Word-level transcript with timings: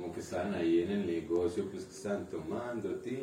como 0.00 0.12
que 0.12 0.20
estaban 0.20 0.54
ahí 0.54 0.82
en 0.82 0.90
el 0.92 1.06
negocio, 1.06 1.64
pues 1.70 1.84
que 1.84 1.92
estaban 1.92 2.28
tomando, 2.28 2.88
tío. 2.96 3.18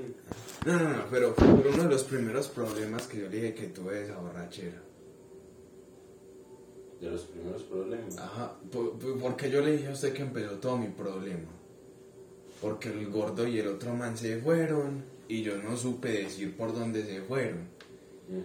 No, 0.65 0.77
no, 0.79 0.89
no, 0.89 1.03
pero 1.09 1.33
fue 1.33 1.47
uno 1.47 1.83
de 1.83 1.89
los 1.89 2.03
primeros 2.03 2.47
problemas 2.49 3.07
que 3.07 3.19
yo 3.19 3.29
le 3.29 3.35
dije 3.37 3.53
que 3.53 3.67
tuve 3.67 4.03
esa 4.03 4.17
borrachera. 4.17 4.81
De 6.99 7.09
los 7.09 7.21
primeros 7.23 7.63
problemas. 7.63 8.17
Ajá, 8.17 8.53
por- 8.71 8.93
por- 8.97 9.19
porque 9.19 9.49
yo 9.49 9.61
le 9.61 9.73
dije 9.77 9.89
a 9.89 9.93
usted 9.93 10.13
que 10.13 10.21
empezó 10.23 10.51
todo 10.55 10.77
mi 10.77 10.87
problema. 10.87 11.49
Porque 12.61 12.89
el 12.89 13.09
gordo 13.09 13.47
y 13.47 13.59
el 13.59 13.67
otro 13.67 13.93
man 13.93 14.17
se 14.17 14.37
fueron 14.39 15.03
y 15.27 15.41
yo 15.43 15.57
no 15.61 15.75
supe 15.77 16.09
decir 16.23 16.55
por 16.57 16.73
dónde 16.73 17.03
se 17.05 17.21
fueron. 17.21 17.73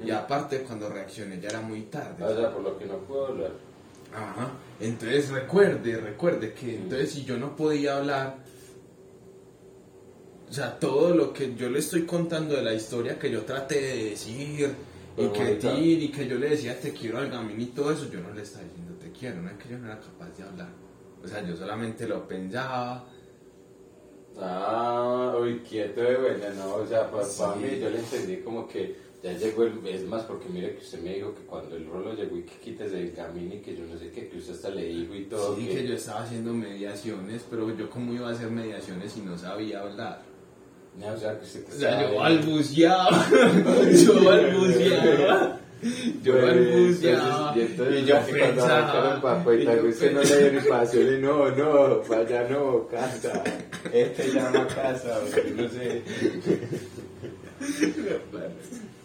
Y 0.04 0.10
aparte 0.10 0.60
cuando 0.62 0.88
reaccioné 0.90 1.40
ya 1.40 1.48
era 1.48 1.60
muy 1.62 1.82
tarde. 1.82 2.22
O 2.22 2.36
sea, 2.36 2.52
por 2.52 2.62
lo 2.62 2.78
que 2.78 2.84
no 2.86 2.98
puedo 2.98 3.28
hablar. 3.28 3.52
Ajá. 4.14 4.50
Entonces 4.80 5.28
recuerde, 5.30 5.96
recuerde 5.98 6.52
que 6.52 6.76
entonces 6.76 7.10
si 7.12 7.24
yo 7.24 7.36
no 7.38 7.54
podía 7.54 7.98
hablar, 7.98 8.38
o 10.48 10.52
sea, 10.52 10.78
todo 10.78 11.14
lo 11.14 11.32
que 11.32 11.54
yo 11.54 11.68
le 11.70 11.78
estoy 11.78 12.06
contando 12.06 12.56
de 12.56 12.62
la 12.62 12.74
historia 12.74 13.18
que 13.18 13.30
yo 13.30 13.42
traté 13.42 13.80
de 13.80 14.04
decir 14.10 14.60
y 15.16 15.16
Pero 15.16 15.32
que 15.32 15.44
bonita. 15.44 15.72
dir, 15.74 16.02
y 16.02 16.08
que 16.10 16.26
yo 16.26 16.38
le 16.38 16.50
decía 16.50 16.78
te 16.80 16.92
quiero 16.92 17.18
al 17.18 17.30
gamín 17.30 17.60
y 17.60 17.66
todo 17.66 17.92
eso, 17.92 18.10
yo 18.10 18.20
no 18.20 18.32
le 18.32 18.42
estaba 18.42 18.64
diciendo 18.64 18.94
te 19.00 19.12
quiero, 19.12 19.42
no 19.42 19.50
es 19.50 19.56
que 19.58 19.68
yo 19.68 19.78
no 19.78 19.86
era 19.86 20.00
capaz 20.00 20.36
de 20.36 20.42
hablar. 20.42 20.68
O 21.22 21.28
sea, 21.28 21.46
yo 21.46 21.56
solamente 21.56 22.08
lo 22.08 22.26
pensaba. 22.26 23.04
Ah, 24.40 25.36
uy, 25.40 25.60
quieto 25.60 26.00
de 26.00 26.16
buena, 26.16 26.50
no, 26.54 26.76
o 26.76 26.86
sea, 26.86 27.10
para 27.10 27.24
Sí. 27.26 27.42
mí 27.62 27.78
yo 27.80 27.90
le 27.90 27.98
entendí 27.98 28.38
como 28.38 28.66
que 28.66 28.96
ya 29.22 29.32
llegó 29.34 29.64
el, 29.64 29.86
es 29.86 30.06
más, 30.06 30.22
porque 30.22 30.48
mire 30.48 30.74
que 30.74 30.80
usted 30.80 31.02
me 31.02 31.14
dijo 31.14 31.34
que 31.34 31.42
cuando 31.42 31.76
el 31.76 31.86
rolo 31.86 32.14
llegó 32.14 32.38
y 32.38 32.42
que 32.42 32.54
quítese 32.54 32.96
del 32.96 33.12
camino 33.12 33.54
y 33.54 33.58
que 33.58 33.76
yo 33.76 33.84
no 33.84 33.98
sé 33.98 34.10
qué, 34.10 34.28
que 34.28 34.38
usted 34.38 34.54
hasta 34.54 34.70
le 34.70 34.86
dijo 34.86 35.14
y 35.14 35.24
todo, 35.24 35.56
Sí, 35.56 35.66
que 35.66 35.86
yo 35.86 35.94
estaba 35.94 36.22
haciendo 36.22 36.54
mediaciones, 36.54 37.44
pero 37.50 37.76
yo 37.76 37.90
cómo 37.90 38.14
iba 38.14 38.28
a 38.28 38.32
hacer 38.32 38.50
mediaciones 38.50 39.12
si 39.12 39.20
no 39.20 39.36
sabía 39.36 39.80
hablar. 39.80 40.22
No, 40.98 41.12
o 41.12 41.16
sea, 41.18 41.38
que 41.38 41.44
usted 41.44 41.64
que 41.64 41.72
O 41.72 41.74
sea, 41.74 42.10
yo 42.10 42.18
balbuceaba, 42.18 43.26
yo 43.92 44.24
balbuceaba, 44.24 45.60
yo 46.22 46.32
Pues, 46.32 46.42
balbuceaba, 46.42 47.52
y 47.56 47.60
entonces 47.60 48.02
y 48.02 48.06
yo 48.06 48.20
pensaba, 48.20 49.42
y 49.54 49.64
tal 49.66 49.82
vez 49.82 50.12
no 50.12 50.22
le 50.22 50.50
dio 50.50 50.52
ni 50.52 50.68
pasión 50.68 51.14
y 51.14 51.18
no, 51.20 51.50
no, 51.50 52.02
vaya 52.08 52.48
no, 52.48 52.88
casa, 52.88 53.44
este 53.92 54.32
llama 54.32 54.66
casa, 54.66 55.20
no 55.54 55.68
sé. 55.68 56.02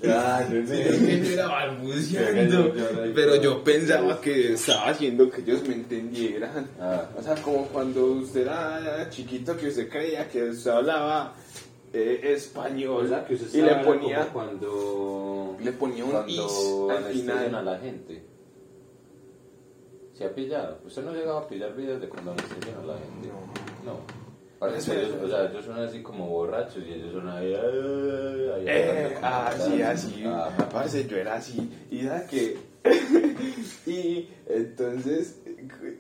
Yo 0.06 1.34
era 1.34 1.48
balbuceando, 1.48 2.74
pero 3.14 3.36
yo 3.36 3.64
pensaba 3.64 4.20
que 4.22 4.54
estaba 4.54 4.90
haciendo 4.90 5.30
que 5.30 5.42
ellos 5.42 5.68
me 5.68 5.76
entendieran. 5.76 6.68
Ah. 6.80 7.10
O 7.18 7.22
sea, 7.22 7.36
como 7.36 7.68
cuando 7.68 8.06
usted 8.14 8.42
era 8.42 9.10
chiquito 9.10 9.56
que 9.58 9.68
usted 9.68 9.90
creía 9.90 10.28
que 10.28 10.50
usted 10.50 10.72
hablaba 10.72 11.36
eh, 11.94 12.34
español 12.34 13.06
O 13.06 13.08
sea, 13.08 13.26
que 13.26 13.36
usted 13.36 13.58
y 13.58 13.62
le 13.62 13.76
ponía, 13.76 14.28
cuando 14.34 15.56
le 15.62 15.72
ponía 15.72 16.04
un 16.04 16.30
is 16.30 16.40
al 16.40 16.98
anestesian 16.98 17.38
a 17.38 17.42
final. 17.42 17.66
la 17.66 17.80
gente. 17.80 18.24
¿Se 20.14 20.26
ha 20.26 20.34
pillado? 20.34 20.80
¿Usted 20.86 21.04
no 21.04 21.12
ha 21.12 21.14
llegado 21.14 21.38
a 21.40 21.48
pillar 21.48 21.76
videos 21.76 22.02
de 22.02 22.10
cuando 22.10 22.32
anestesian 22.32 22.80
a 22.84 22.86
la 22.86 22.94
gente? 22.98 23.30
No. 23.86 24.25
Parece 24.60 24.92
que 24.92 25.02
ellos, 25.02 25.16
o 25.22 25.28
sea, 25.28 25.50
ellos 25.50 25.66
son 25.66 25.80
así 25.80 26.02
como 26.02 26.28
borrachos 26.28 26.84
y 26.88 26.94
ellos 26.94 27.12
son 27.12 27.28
ahí. 27.28 27.54
Eh, 28.68 29.12
como 29.16 29.28
así, 29.28 29.82
así. 29.82 30.24
Ajá. 30.26 30.70
Parce, 30.70 31.06
yo 31.08 31.18
era 31.18 31.36
así. 31.36 31.70
Y 31.92 32.04
da 32.04 32.26
que. 32.26 32.58
y 33.86 34.30
entonces, 34.48 35.42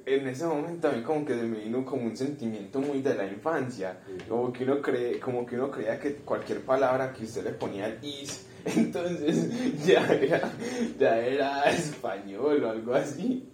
en 0.06 0.28
ese 0.28 0.46
momento 0.46 0.88
a 0.88 0.92
mí 0.92 1.02
como 1.02 1.26
que 1.26 1.34
se 1.34 1.44
me 1.44 1.60
vino 1.60 1.84
como 1.84 2.04
un 2.04 2.16
sentimiento 2.16 2.80
muy 2.80 3.02
de 3.02 3.16
la 3.16 3.26
infancia. 3.26 4.00
Como 4.30 4.54
que 4.54 4.64
uno 4.64 4.82
cree, 4.82 5.20
como 5.20 5.46
que 5.46 5.56
uno 5.56 5.70
creía 5.70 6.00
que 6.00 6.16
cualquier 6.18 6.62
palabra 6.62 7.12
que 7.12 7.26
usted 7.26 7.44
le 7.44 7.52
ponía 7.52 7.88
el 7.88 8.00
is, 8.04 8.48
entonces 8.66 9.86
ya 9.86 10.06
era, 10.08 10.52
ya 10.98 11.20
era 11.20 11.64
español 11.72 12.64
o 12.64 12.70
algo 12.70 12.94
así. 12.94 13.50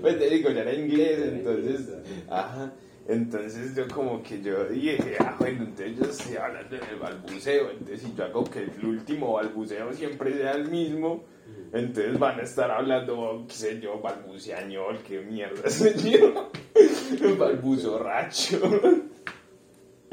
Pues 0.00 0.18
te 0.18 0.28
digo, 0.28 0.50
ya 0.50 0.62
era 0.62 0.74
inglés, 0.74 1.20
entonces, 1.22 1.88
ajá. 2.28 2.72
Entonces 3.08 3.74
yo 3.74 3.88
como 3.88 4.22
que 4.22 4.40
yo 4.40 4.64
dije, 4.64 5.16
ah, 5.18 5.36
bueno, 5.38 5.64
entonces 5.64 5.98
yo 5.98 6.04
estoy 6.04 6.36
hablando 6.36 6.76
del 6.76 6.98
balbuceo, 7.00 7.70
entonces 7.70 8.02
si 8.02 8.14
yo 8.14 8.24
hago 8.24 8.44
que 8.44 8.60
el 8.60 8.84
último 8.84 9.32
balbuceo 9.32 9.92
siempre 9.92 10.32
sea 10.34 10.52
el 10.52 10.68
mismo, 10.68 11.24
entonces 11.72 12.18
van 12.18 12.38
a 12.38 12.42
estar 12.42 12.70
hablando, 12.70 13.44
qué 13.48 13.54
sé 13.54 13.80
yo, 13.80 14.00
balbuceañol, 14.00 14.98
qué 15.02 15.20
mierda 15.20 15.68
soy 15.70 15.94
yo, 15.94 16.50
balbuzorracho. 17.38 18.60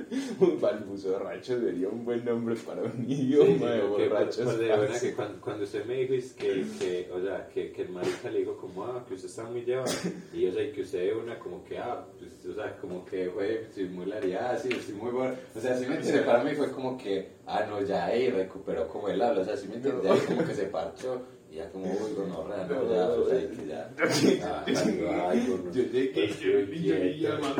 Un 0.39 0.59
balbuzorracho 0.59 1.59
sería 1.59 1.87
un 1.87 2.03
buen 2.03 2.25
nombre 2.25 2.55
para 2.55 2.83
un 2.83 3.05
idioma 3.07 3.71
de 3.71 3.81
borrachos. 3.81 4.43
pues, 4.43 4.57
de 4.57 4.67
verdad 4.67 4.87
parce. 4.87 5.09
que 5.09 5.15
cuando, 5.15 5.41
cuando 5.41 5.63
usted 5.63 5.85
me 5.85 5.95
dijo 5.95 6.13
es 6.13 6.33
que, 6.33 6.65
que, 6.79 7.09
o 7.13 7.21
sea, 7.21 7.47
que, 7.47 7.71
que 7.71 7.83
el 7.83 7.89
marica 7.89 8.29
le 8.29 8.39
dijo 8.39 8.57
como, 8.57 8.85
ah, 8.85 9.05
que 9.07 9.13
usted 9.13 9.29
está 9.29 9.43
muy 9.43 9.61
llevado, 9.61 9.91
y 10.33 10.47
o 10.47 10.51
sea, 10.51 10.71
que 10.71 10.81
usted 10.81 11.15
una 11.15 11.37
como 11.37 11.63
que, 11.63 11.77
ah, 11.77 12.05
pues, 12.17 12.45
o 12.45 12.55
sea, 12.55 12.75
como 12.77 13.05
que 13.05 13.29
fue, 13.29 13.67
simularía, 13.73 14.51
ah, 14.51 14.57
sí, 14.57 14.69
estoy 14.71 14.95
muy 14.95 15.11
bueno, 15.11 15.35
o 15.55 15.59
sea, 15.59 15.77
sí 15.77 15.85
me 15.85 15.95
entiende, 15.95 16.21
para 16.21 16.43
mí 16.43 16.51
fue 16.55 16.71
como 16.71 16.97
que, 16.97 17.33
ah, 17.45 17.65
no, 17.69 17.81
ya 17.81 18.05
ahí 18.05 18.29
recuperó 18.29 18.87
como 18.87 19.09
el 19.09 19.21
habla, 19.21 19.41
o 19.41 19.45
sea, 19.45 19.57
sí 19.57 19.67
me 19.67 19.75
entiende, 19.75 20.09
como 20.27 20.45
que 20.45 20.55
se 20.55 20.65
parchó, 20.65 21.21
ya 21.55 21.69
como, 21.71 21.85
uy, 21.85 22.13
gonorrea, 22.15 22.67
no, 22.67 22.91
ya, 22.91 23.15
pues 23.15 23.31
ahí 23.33 23.47
que 23.55 23.67
ya, 23.67 23.91
ah. 24.45 24.65
Yo 24.65 25.83
yo, 25.83 25.83
y 25.83 26.83
yo 26.83 26.95
y 27.05 27.19
yo, 27.19 27.39
man, 27.39 27.53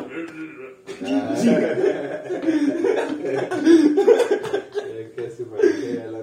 Es 5.00 5.12
que 5.12 5.30
su 5.30 5.44
ya 5.94 6.06
la 6.06 6.20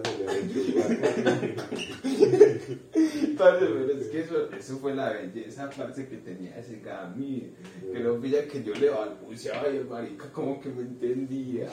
pero 3.38 3.92
es 3.92 4.08
que 4.08 4.20
eso, 4.22 4.50
eso 4.52 4.78
fue 4.78 4.96
la 4.96 5.12
belleza, 5.12 5.70
parce, 5.70 6.08
que 6.08 6.18
tenía 6.18 6.58
ese 6.58 6.80
Gami. 6.80 7.54
Que 7.92 8.00
no 8.00 8.20
pilla 8.20 8.48
que 8.48 8.64
yo 8.64 8.74
le 8.74 8.90
balbuceaba 8.90 9.70
y 9.70 9.78
el 9.78 9.86
marica 9.86 10.32
como 10.32 10.60
que 10.60 10.70
me 10.70 10.82
entendía. 10.82 11.70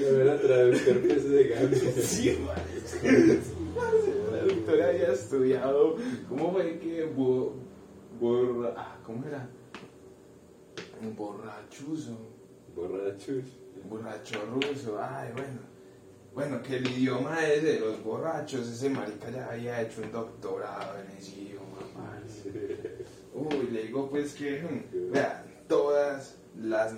Yo 0.00 0.20
era 0.20 0.40
traductor 0.40 1.00
pues 1.00 1.28
de 1.30 1.44
gato. 1.48 1.76
Sí. 2.02 2.38
La 4.32 4.42
doctora 4.42 4.88
había 4.88 5.12
estudiado. 5.12 5.96
¿Cómo 6.28 6.52
fue 6.52 6.78
que 6.78 7.04
bo, 7.04 7.54
borra, 8.20 8.74
ah, 8.76 8.98
¿Cómo 9.04 9.26
era? 9.26 9.48
Un 11.02 11.16
borrachuzo. 11.16 12.16
Borrachos. 12.74 13.44
Borracho 13.88 14.44
ruso. 14.46 14.98
Ay, 15.00 15.30
bueno. 15.32 15.74
Bueno, 16.34 16.60
que 16.62 16.76
el 16.78 16.86
idioma 16.90 17.46
es 17.46 17.62
de 17.62 17.78
los 17.78 18.02
borrachos. 18.02 18.68
Ese 18.68 18.90
marica 18.90 19.30
ya 19.30 19.50
había 19.50 19.80
hecho 19.82 20.02
un 20.02 20.10
doctorado 20.10 20.98
en 21.00 21.16
ese 21.16 21.40
idioma, 21.40 21.78
parce. 21.94 22.50
Uy, 23.32 23.70
le 23.70 23.84
digo 23.84 24.10
pues 24.10 24.34
que, 24.34 24.60
mm, 24.60 25.12
vea, 25.12 25.44
todas 25.68 26.36
las, 26.62 26.94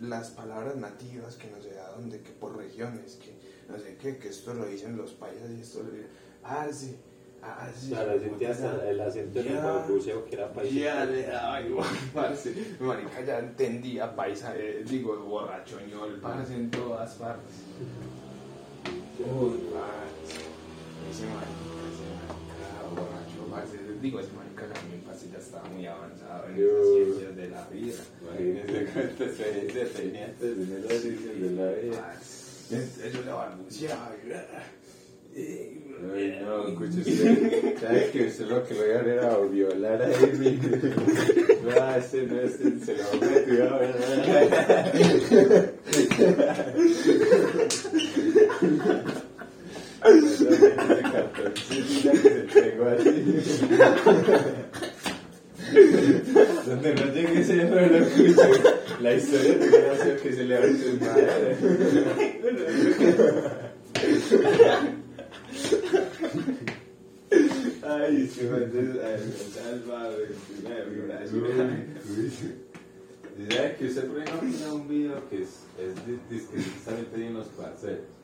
las 0.00 0.30
palabras 0.30 0.76
nativas 0.76 1.36
que 1.36 1.50
no 1.50 1.60
sé 1.62 1.78
a 1.78 1.90
dónde, 1.90 2.20
que 2.20 2.30
por 2.30 2.56
regiones, 2.56 3.16
que 3.16 3.34
no 3.70 3.78
sé 3.78 3.96
qué, 4.00 4.18
que 4.18 4.28
esto 4.28 4.54
lo 4.54 4.66
dicen 4.66 4.96
los 4.96 5.12
países 5.12 5.50
y 5.56 5.60
esto 5.60 5.82
lo 5.82 5.90
dicen, 5.90 6.08
ah, 6.44 6.66
sí, 6.72 6.96
ah, 7.42 7.68
sí. 7.74 7.88
Claro, 7.90 8.18
sentí 8.18 8.44
hasta 8.44 8.88
el 8.90 9.00
acento 9.00 9.40
en 9.40 9.48
el 9.48 9.56
balbuceo 9.58 10.24
que 10.24 10.34
era 10.34 10.52
país. 10.52 10.74
Ya 10.74 11.04
le 11.04 11.22
daba 11.22 11.60
igual, 11.60 11.88
parce. 12.14 12.76
Marica 12.80 13.20
ya 13.22 13.38
entendía 13.38 14.14
paisa, 14.14 14.56
eh, 14.56 14.84
digo, 14.88 15.16
borrachoñol, 15.18 16.20
parce, 16.20 16.54
en 16.54 16.70
todas 16.70 17.14
partes. 17.14 17.54
Uy. 19.18 19.60
Ese 21.10 21.24
marica, 21.26 21.46
parce. 21.46 21.69
Digo, 24.00 24.20
ese 24.20 24.30
marica 24.32 24.66
también, 24.72 25.02
ya 25.30 25.38
estaba 25.38 25.68
muy 25.68 25.86
avanzado 25.86 26.46
en 26.46 26.66
las 26.66 26.86
ciencias 26.86 27.36
de 27.36 27.50
la 27.50 27.66
vida. 27.68 28.02
Imagínese 28.22 28.92
cuánta 28.92 29.24
experiencia 29.24 29.88
tenía 29.88 30.26
antes 30.26 30.68
de 30.68 30.78
esas 30.78 31.02
ciencias 31.02 31.40
de 31.40 31.50
la 31.50 31.72
vida. 31.72 32.14
Entonces 32.70 33.12
yo 33.12 33.22
le 33.22 33.32
balbuceaba 33.32 34.12
Ay, 35.32 36.40
no, 36.42 36.66
escuche 36.68 37.00
usted. 37.10 37.78
¿Sabe 37.78 38.10
que 38.10 38.26
usted 38.26 38.46
lo 38.46 38.64
que 38.64 38.74
lo 38.74 38.86
iba 38.86 38.96
a 38.96 39.00
hacer 39.00 39.08
era 39.08 39.38
violar 39.38 40.02
a 40.02 40.06
Amy? 40.06 40.58
No, 41.62 41.94
este 41.94 42.22
no, 42.22 42.40
este 42.40 42.80
se 42.80 42.96
lo 42.96 43.04
metió 43.20 43.70
ahora. 43.70 43.94
Ese 50.02 50.48
cartoncito 51.02 52.12
que 52.12 52.18
se 52.18 52.40
pegó 52.40 52.58
así. 52.58 52.69
Donde 56.66 56.94
no 56.94 57.04
llegue 57.12 57.40
ese 57.40 57.64
no 57.64 57.76
lo 57.76 57.98
escuche. 57.98 58.34
La 59.00 59.14
historia 59.14 59.54
sido 60.02 60.16
que 60.22 60.32
se 60.32 60.44
le 60.44 60.58
va 60.58 60.64
a 60.64 60.68
su 60.68 60.96
madre. 61.00 61.56
Ay, 67.82 68.30
entonces, 68.36 68.96
salvado, 69.54 70.16
¿Sabes 73.48 73.76
que 73.78 73.86
usted 73.86 74.06
por 74.06 74.18
ejemplo 74.18 74.48
tiene 74.48 74.72
un 74.72 74.88
video 74.88 75.28
que 75.30 75.42
es, 75.42 75.60
es, 75.78 75.94
de 77.12 77.28
unos 77.28 77.46
parceros? 77.48 78.19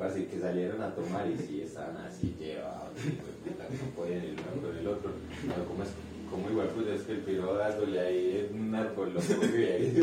Así 0.00 0.24
que 0.24 0.38
salieron 0.38 0.80
a 0.80 0.94
tomar 0.94 1.28
y 1.28 1.36
sí 1.38 1.62
estaban 1.62 1.96
así 1.98 2.34
llevados, 2.38 2.90
no 3.04 3.90
pueden 3.96 4.22
el 4.22 4.32
uno 4.32 4.68
con 4.68 4.76
el 4.76 4.86
otro. 4.86 5.10
No, 5.46 5.64
¿cómo 5.66 5.82
es? 5.82 5.88
como 6.30 6.48
igual 6.50 6.68
pues 6.74 6.86
es 6.88 7.02
que 7.02 7.12
el 7.12 7.20
piro 7.20 7.54
dándole 7.54 8.00
ahí 8.00 8.48
en 8.50 8.60
un 8.60 8.74
árbol 8.74 9.14
lo 9.14 9.20
coge 9.20 9.72
ahí 9.72 9.94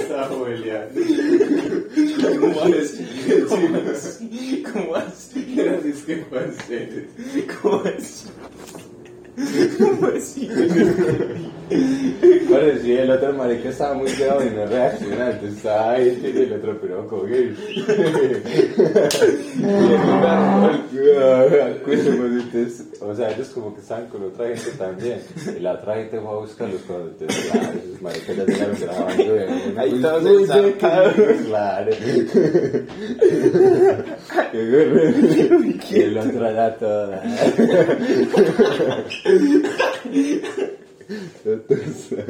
está 0.00 0.26
boleando 0.28 1.00
¿cómo 2.40 2.62
así? 2.62 3.04
¿cómo 4.72 4.96
así? 4.96 5.60
es 5.84 6.02
que 6.02 6.24
¿cómo 7.62 7.82
así? 7.84 8.28
¿Cómo 9.78 10.06
así? 10.08 10.48
Bueno, 12.52 12.78
sí, 12.82 12.92
el 12.92 13.10
otro 13.10 13.32
marica 13.32 13.70
estaba 13.70 13.94
muy 13.94 14.12
quedado 14.12 14.44
y 14.44 14.50
no 14.50 14.66
reaccionaba, 14.66 15.30
entonces 15.30 15.56
estaba 15.56 15.90
ahí 15.92 16.20
y 16.22 16.42
el 16.42 16.52
otro 16.52 16.78
pero 16.82 17.06
coge. 17.08 17.54
y 20.82 21.98
entonces, 22.42 22.86
o 23.00 23.14
sea, 23.14 23.30
ellos 23.30 23.48
como 23.48 23.74
que 23.74 23.80
estaban 23.80 24.06
con 24.08 24.24
otra 24.24 24.48
gente 24.48 24.70
también, 24.72 25.22
y 25.56 25.60
la 25.60 25.72
otra 25.72 25.94
gente 25.94 26.20
fue 26.20 26.30
a 26.30 26.34
buscarlos 26.34 26.82
cuando 26.82 27.08
entonces, 27.08 27.50
claro, 27.50 27.78
esos 27.78 28.02
maricas 28.02 28.36
ya 28.36 28.44
llegaron 28.44 28.76
grabando. 28.80 29.80
Ahí 29.80 30.02
todos 30.02 30.40
ensacados. 30.40 31.14
Claro. 31.46 31.90
y 35.90 36.00
el 36.00 36.18
otro 36.18 36.46
allá 36.46 36.76
toda. 36.76 37.22
Entonces, 41.44 42.24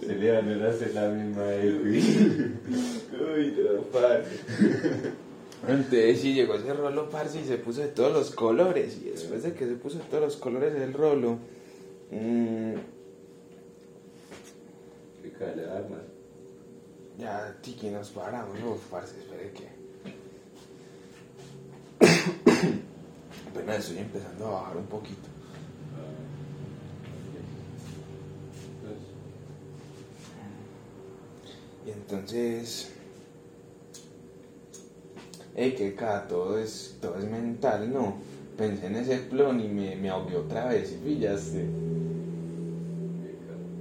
se 0.00 0.14
le 0.14 0.32
van 0.32 0.62
a 0.62 0.68
hacer 0.68 0.94
la 0.94 1.08
misma 1.08 1.46
Uy, 3.36 3.54
no, 3.58 3.82
par. 3.92 4.24
Entonces 5.66 6.20
sí 6.20 6.34
llegó 6.34 6.54
ese 6.54 6.72
rolo, 6.74 7.10
parce, 7.10 7.40
y 7.40 7.44
se 7.44 7.58
puso 7.58 7.80
de 7.80 7.88
todos 7.88 8.12
los 8.12 8.30
colores. 8.30 8.98
Y 9.04 9.10
después 9.10 9.42
de 9.42 9.52
que 9.52 9.66
se 9.66 9.74
puso 9.74 9.98
de 9.98 10.04
todos 10.04 10.22
los 10.22 10.36
colores 10.36 10.74
el 10.74 10.92
rolo, 10.92 11.38
mmm, 12.10 12.74
qué 15.22 15.30
calma. 15.38 16.02
Ya, 17.18 17.56
tiki, 17.62 17.88
nos 17.88 18.10
paramos. 18.10 18.58
Parce, 18.90 19.18
espere 19.18 19.50
que. 19.52 19.75
Apenas 23.56 23.78
estoy 23.78 23.98
empezando 23.98 24.46
a 24.48 24.50
bajar 24.50 24.76
un 24.76 24.84
poquito. 24.84 25.28
Y 31.86 31.90
entonces, 31.90 32.92
hey, 35.54 35.74
que 35.76 35.94
cada 35.94 36.28
todo 36.28 36.58
es, 36.58 36.98
todo 37.00 37.18
es 37.18 37.24
mental, 37.24 37.90
¿no? 37.90 38.16
Pensé 38.58 38.88
en 38.88 38.96
ese 38.96 39.16
plon 39.18 39.58
y 39.60 39.68
me, 39.68 39.96
me 39.96 40.10
ahogué 40.10 40.36
otra 40.36 40.66
vez 40.66 40.92
y 40.92 40.96
pillaste. 40.96 41.66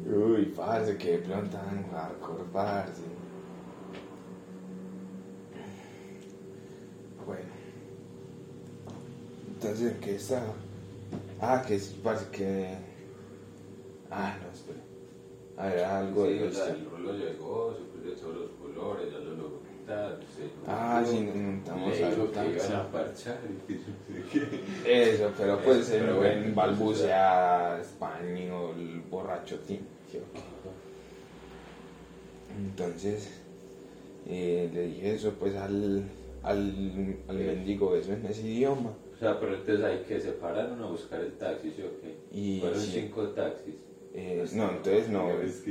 Uy, 0.08 0.54
parce, 0.56 0.98
qué 0.98 1.18
plon 1.18 1.50
tan 1.50 1.84
hardcore, 1.92 2.46
parce. 2.54 3.02
Bueno. 7.26 7.55
Entonces, 9.66 9.94
¿en 9.94 10.00
qué 10.00 10.16
estaba? 10.16 10.54
Ah, 11.42 11.64
que 11.68 11.80
parce, 12.04 12.30
que... 12.32 12.68
Ah, 14.12 14.38
no, 14.40 14.52
espera. 14.54 14.80
A 15.58 15.74
ver, 15.74 15.84
algo 15.86 16.26
Sí, 16.26 16.34
de 16.34 16.46
el 16.46 16.86
rolo 16.90 17.14
llegó, 17.14 17.74
se 17.76 17.82
puso 18.10 18.22
todos 18.22 18.36
los 18.36 18.52
colores, 18.62 19.12
ya 19.12 19.18
lo 19.20 19.32
logró 19.32 19.60
se 19.88 20.52
Ah, 20.68 21.02
lo- 21.04 21.12
sí, 21.12 21.20
nos 21.22 21.36
montamos 21.36 21.90
le 21.98 22.06
al 22.06 22.12
dijo 22.12 22.32
que 22.32 22.54
iban 22.54 22.74
a 22.76 22.92
parchar. 22.92 23.40
Eso, 24.86 25.32
pero 25.38 25.60
pues 25.62 25.78
Eso, 25.80 25.94
en, 25.96 26.00
pero 26.02 26.18
bueno, 26.18 26.34
en 26.44 26.56
balbucea 26.56 27.80
español, 27.82 29.04
borracho, 29.10 29.60
tío. 29.62 29.78
¿sí 30.12 30.18
o 30.18 30.34
qué? 30.34 30.42
Entonces, 32.58 33.30
eh, 34.28 34.70
le 34.74 34.88
dije 34.88 35.16
eso 35.16 35.34
pues 35.40 35.56
al, 35.56 36.04
al, 36.44 37.18
al 37.28 37.36
mendigo, 37.36 37.96
eso 37.96 38.14
en 38.14 38.26
ese 38.28 38.42
idioma. 38.48 38.92
O 39.16 39.18
sea, 39.18 39.40
pero 39.40 39.56
entonces 39.56 39.84
hay 39.84 40.00
que 40.00 40.20
separaron 40.20 40.82
a 40.84 40.88
buscar 40.88 41.22
el 41.22 41.38
taxi, 41.38 41.72
¿sí 41.72 41.82
o 41.84 42.02
qué? 42.02 42.18
Y 42.32 42.60
Fueron 42.60 42.80
sí. 42.82 42.92
cinco 42.94 43.24
taxis. 43.30 43.76
Eh, 44.14 44.46
no, 44.54 44.70
entonces 44.72 45.10
no, 45.10 45.28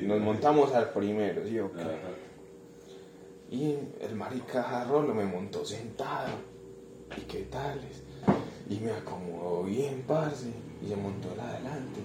nos 0.06 0.20
montamos 0.20 0.74
al 0.74 0.90
primero, 0.90 1.46
¿sí 1.46 1.58
o 1.58 1.72
qué? 1.72 1.82
Ajá. 1.82 1.92
Y 3.50 3.76
el 4.00 4.14
marica 4.16 4.84
Rolo 4.84 5.14
me 5.14 5.24
montó 5.24 5.64
sentado. 5.64 6.28
¿Y 7.16 7.20
qué 7.22 7.42
tales? 7.42 8.02
Y 8.68 8.80
me 8.80 8.90
acomodó 8.92 9.62
bien, 9.64 10.02
parce. 10.06 10.48
Y 10.82 10.88
se 10.88 10.96
montó 10.96 11.32
el 11.32 11.40
adelante. 11.40 12.00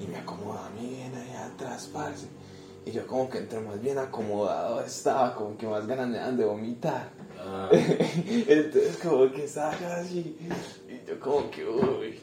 Y 0.00 0.06
me 0.06 0.18
acomodó 0.18 0.58
a 0.58 0.70
mí 0.70 0.88
bien 0.88 1.14
ahí 1.14 1.34
atrás, 1.34 1.90
parce. 1.92 2.26
Y 2.86 2.92
yo 2.92 3.06
como 3.06 3.28
que 3.28 3.38
entre 3.38 3.60
más 3.60 3.80
bien 3.80 3.98
acomodado 3.98 4.80
estaba, 4.82 5.34
como 5.34 5.56
que 5.56 5.66
más 5.66 5.86
ganas 5.86 6.36
de 6.36 6.44
vomitar. 6.44 7.10
Ah, 7.40 7.70
Entonces 7.72 8.98
como 9.02 9.30
que 9.32 9.46
yo 9.46 9.88
así. 9.88 10.36
Y 10.88 11.08
yo 11.08 11.20
como 11.20 11.50
que, 11.50 11.64
uy. 11.64 12.18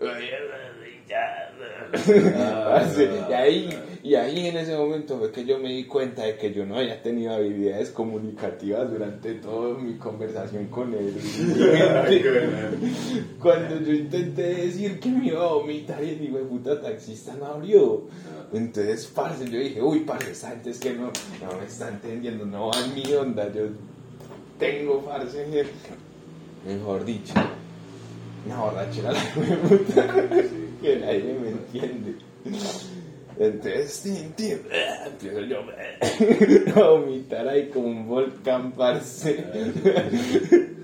Parce, 1.94 3.08
y 3.28 3.32
ahí, 3.32 3.70
y 4.02 4.14
ahí 4.16 4.48
en 4.48 4.56
ese 4.56 4.76
momento 4.76 5.18
fue 5.18 5.30
que 5.30 5.44
yo 5.44 5.58
me 5.58 5.70
di 5.70 5.84
cuenta 5.84 6.24
de 6.24 6.36
que 6.36 6.52
yo 6.52 6.66
no 6.66 6.76
había 6.76 7.00
tenido 7.00 7.32
habilidades 7.32 7.90
comunicativas 7.90 8.90
durante 8.90 9.34
toda 9.34 9.78
mi 9.78 9.96
conversación 9.96 10.66
con 10.66 10.92
él. 10.92 11.14
Cuando 13.40 13.80
yo 13.80 13.92
intenté 13.92 14.42
decir 14.42 14.98
que 14.98 15.08
me 15.08 15.28
iba 15.28 15.44
a 15.44 15.54
vomitar 15.54 16.02
y 16.02 16.10
el 16.10 16.24
hijo 16.24 16.38
de 16.38 16.44
puta 16.44 16.80
taxista 16.80 17.34
no 17.34 17.46
abrió. 17.46 18.02
Entonces, 18.52 19.06
parce, 19.06 19.48
yo 19.48 19.58
dije, 19.58 19.80
uy, 19.80 20.00
parce, 20.00 20.32
esa 20.32 20.50
gente 20.50 20.70
es 20.70 20.80
que 20.80 20.94
no, 20.94 21.12
no 21.42 21.58
me 21.58 21.66
está 21.66 21.88
entendiendo, 21.88 22.44
no 22.44 22.70
va 22.70 22.84
en 22.84 22.94
mi 22.94 23.14
onda, 23.14 23.52
yo 23.52 23.68
tengo, 24.58 25.04
parce, 25.04 25.64
mejor 26.66 27.04
dicho, 27.04 27.34
una 28.46 28.60
borrachera 28.60 29.12
la 29.12 29.20
de 29.20 29.56
puta, 29.68 30.06
que 30.80 30.96
nadie 30.98 31.38
me 31.40 31.48
entiende. 31.50 32.14
Entonces, 33.38 34.00
tin, 34.02 34.32
tin, 34.32 34.60
empiezo 35.06 35.40
yo 35.40 35.58
a 36.82 36.90
vomitar 36.90 37.48
ahí 37.48 37.68
como 37.68 37.88
un 37.88 38.06
volcán, 38.06 38.72
parce. 38.72 39.44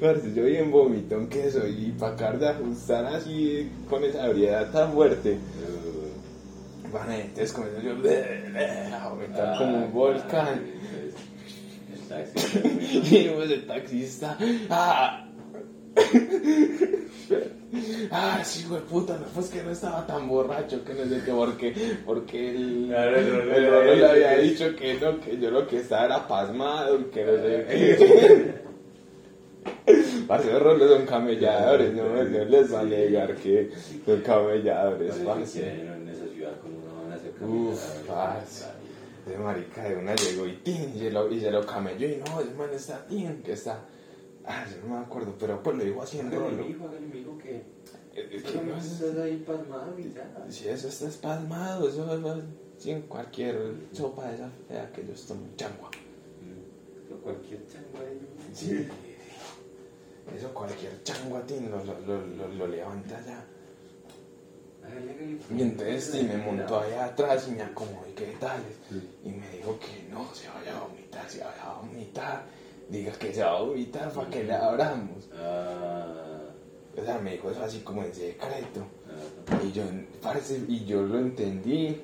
Parce, 0.00 0.32
yo 0.34 0.44
bien 0.44 0.70
vomitón 0.70 1.28
que 1.28 1.50
soy 1.50 1.88
y 1.88 1.92
para 1.92 2.12
acabar 2.12 2.38
de 2.38 2.48
ajustar 2.48 3.04
así 3.06 3.68
con 3.90 4.02
esa 4.04 4.24
habilidad 4.24 4.70
tan 4.70 4.92
fuerte. 4.92 5.36
Bueno, 6.90 7.12
entonces 7.12 7.52
comenzó 7.52 7.80
yo 7.82 7.90
a 7.90 9.08
vomitar 9.08 9.58
como 9.58 9.84
un 9.84 9.92
volcán. 9.92 10.62
El 12.10 12.32
taxi. 12.32 12.58
Y 13.16 13.28
pues 13.28 13.50
el 13.50 13.66
taxista, 13.66 14.38
¡ah! 14.70 15.24
Ah, 18.10 18.42
sí, 18.42 18.64
güey, 18.66 18.80
puta, 18.82 19.18
no, 19.18 19.26
pues 19.34 19.48
que 19.48 19.62
no 19.62 19.70
estaba 19.70 20.06
tan 20.06 20.26
borracho, 20.26 20.82
que 20.84 20.94
no 20.94 21.04
sé 21.04 21.20
qué, 21.22 21.32
porque, 21.32 21.74
porque 22.06 22.50
el, 22.50 22.86
Claro, 22.88 23.18
el 23.18 23.30
Rolo 23.30 23.54
el 23.54 23.62
le 23.62 23.70
Rolo 23.70 23.90
había 23.90 23.94
le 23.94 24.06
había 24.06 24.38
dicho 24.38 24.64
dicho 24.70 24.76
que 24.76 24.94
no, 24.94 25.20
que 25.20 25.38
yo 25.38 25.50
lo 25.50 25.66
que 25.66 25.76
estaba 25.80 26.06
era 26.06 26.26
pasmado, 26.26 27.10
que 27.10 27.24
no 27.24 27.32
sé 27.32 27.66
qué. 27.68 28.68
Parce, 30.26 30.50
los 30.52 30.62
rolos 30.62 30.90
son 30.90 31.06
camelladores, 31.06 31.94
no, 31.94 32.04
no 32.04 32.44
les 32.44 32.72
va 32.72 32.80
a 32.80 32.84
negar 32.84 33.34
que 33.36 33.70
son 34.04 34.20
camelladores, 34.20 35.14
parce. 35.24 35.70
en 35.70 36.08
esa 36.08 36.26
ciudad 36.28 36.52
como 36.60 36.78
no 36.86 37.02
van 37.02 37.12
a 37.12 37.16
hacer 37.16 37.32
Uf, 37.40 38.04
caminar, 38.06 38.34
parce. 38.38 38.64
Ese 39.28 39.38
marica 39.38 39.84
de 39.84 39.96
una 39.96 40.14
llegó 40.14 40.46
y 40.46 40.56
tin, 40.56 40.94
y 40.96 40.98
se 41.00 41.10
lo, 41.10 41.30
y 41.30 41.40
se 41.40 41.50
lo 41.50 41.64
camelló 41.66 42.08
y 42.08 42.16
no, 42.16 42.40
ese 42.40 42.54
man 42.54 42.70
está 42.72 43.06
tin, 43.06 43.42
que 43.42 43.52
está. 43.52 43.84
Ah, 44.44 44.64
yo 44.70 44.88
no 44.88 44.94
me 44.96 45.04
acuerdo, 45.04 45.34
pero 45.38 45.62
pues 45.62 45.76
lo 45.76 45.84
dijo 45.84 46.02
así 46.02 46.18
en 46.20 46.28
Hágale, 46.28 46.50
rolo. 46.50 46.64
mijo, 46.64 46.84
hágale, 46.88 47.06
mijo, 47.06 47.36
que 47.38 47.62
Es 48.14 48.42
que 48.42 48.48
solo 48.50 48.62
no 48.64 48.72
me 48.72 48.78
es- 48.78 48.86
estás 48.92 49.16
ahí 49.18 49.44
pasmado 49.46 49.98
y 49.98 50.12
ya. 50.12 50.46
Si 50.48 50.68
eso 50.68 50.88
está 50.88 51.08
espasmado, 51.08 51.88
eso 51.88 52.36
es 52.36 52.44
sí, 52.78 52.90
en 52.92 53.02
cualquier 53.02 53.74
sopa 53.92 54.28
de 54.28 54.34
esa 54.36 54.50
fea 54.68 54.90
que 54.92 55.02
ellos 55.02 55.26
toman 55.26 55.54
changua. 55.56 55.90
Mm. 56.40 57.22
Cualquier 57.22 57.60
changua 57.66 58.00
ahí. 58.08 58.20
Sí. 58.54 58.88
Eso 60.34 60.54
cualquier 60.54 61.02
changua 61.02 61.42
tin 61.42 61.70
lo, 61.70 61.82
lo, 61.84 62.26
lo, 62.26 62.48
lo 62.48 62.66
levanta 62.66 63.20
ya. 63.26 63.44
Y 65.56 65.62
entonces 65.62 66.04
sí, 66.12 66.22
me 66.22 66.36
montó 66.38 66.80
allá 66.80 67.06
atrás 67.06 67.46
y 67.48 67.52
me 67.52 67.62
acomodó 67.62 68.06
y 68.08 68.12
qué 68.12 68.36
tal. 68.40 68.60
Y 69.24 69.30
me 69.30 69.48
dijo 69.50 69.78
que 69.78 70.08
no, 70.10 70.32
se 70.34 70.48
vaya 70.48 70.76
a 70.76 70.80
vomitar, 70.80 71.28
se 71.30 71.38
vaya 71.38 71.62
a 71.64 71.74
vomitar. 71.80 72.44
diga 72.88 73.12
que 73.12 73.32
se 73.32 73.42
va 73.42 73.58
a 73.58 73.62
vomitar 73.62 74.12
para 74.12 74.30
que 74.30 74.44
le 74.44 74.52
abramos. 74.54 75.28
O 77.00 77.04
sea, 77.04 77.18
me 77.18 77.32
dijo 77.32 77.50
eso 77.50 77.62
así 77.62 77.80
como 77.80 78.02
en 78.02 78.12
secreto. 78.14 78.86
ah, 79.50 79.60
Y 79.64 79.72
yo, 79.72 79.84
parce, 80.20 80.60
y 80.66 80.84
yo 80.84 81.02
lo 81.02 81.18
entendí, 81.18 82.00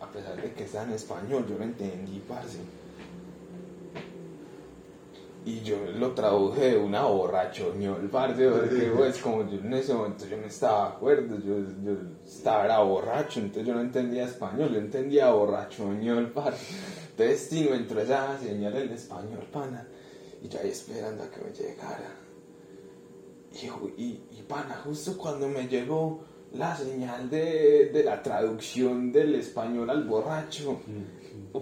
a 0.00 0.06
pesar 0.10 0.40
de 0.40 0.52
que 0.52 0.64
está 0.64 0.82
en 0.82 0.92
español, 0.92 1.46
yo 1.48 1.56
lo 1.58 1.64
entendí, 1.64 2.22
parce. 2.28 2.58
Y 5.46 5.60
yo 5.60 5.76
lo 5.98 6.12
traduje 6.12 6.70
de 6.70 6.78
una 6.78 7.02
borrachoñol, 7.04 8.08
parce, 8.08 8.48
porque 8.48 8.90
pues 8.96 9.18
como 9.18 9.46
yo 9.46 9.58
en 9.58 9.74
ese 9.74 9.92
momento 9.92 10.24
yo 10.26 10.38
no 10.38 10.46
estaba 10.46 10.88
de 10.88 10.94
acuerdo, 10.94 11.36
yo, 11.38 11.58
yo 11.84 11.98
estaba 12.24 12.64
era 12.64 12.78
borracho, 12.78 13.40
entonces 13.40 13.66
yo 13.66 13.74
no 13.74 13.82
entendía 13.82 14.24
español, 14.24 14.70
yo 14.72 14.78
entendía 14.78 15.30
borrachoñol, 15.30 16.30
parce. 16.32 16.74
Entonces 17.10 17.52
me 17.70 17.76
entró 17.76 18.00
esa 18.00 18.38
señal 18.38 18.74
en 18.74 18.90
español, 18.92 19.46
pana, 19.52 19.86
y 20.42 20.48
yo 20.48 20.58
ahí 20.60 20.70
esperando 20.70 21.24
a 21.24 21.30
que 21.30 21.40
me 21.44 21.52
llegara. 21.52 22.16
Y, 23.52 24.02
y, 24.02 24.22
y 24.38 24.42
pana, 24.48 24.80
justo 24.82 25.16
cuando 25.18 25.46
me 25.46 25.68
llegó 25.68 26.24
la 26.54 26.74
señal 26.74 27.28
de, 27.28 27.90
de 27.92 28.02
la 28.02 28.22
traducción 28.22 29.12
del 29.12 29.34
español 29.34 29.90
al 29.90 30.04
borracho, 30.04 30.80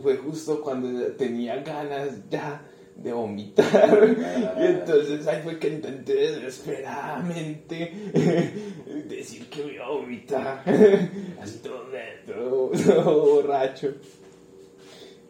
fue 0.01 0.17
justo 0.19 0.61
cuando 0.63 1.07
tenía 1.15 1.57
ganas 1.63 2.29
ya 2.31 2.63
de 2.97 3.13
vomitar. 3.13 4.17
Y 4.59 4.65
entonces 4.65 5.27
ahí 5.27 5.43
fue 5.43 5.59
que 5.59 5.69
intenté 5.69 6.15
desesperadamente 6.15 7.93
decir 9.09 9.49
que 9.49 9.63
voy 9.63 9.77
a 9.79 9.89
vomitar. 9.89 10.63
Así 11.41 11.59
todo, 11.59 11.87
todo, 12.27 12.71
todo 12.71 13.43
borracho. 13.43 13.95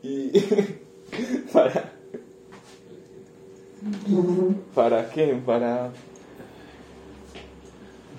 Y 0.03 0.31
para... 1.53 1.93
¿Para 4.75 5.11
qué? 5.11 5.41
Para 5.45 5.91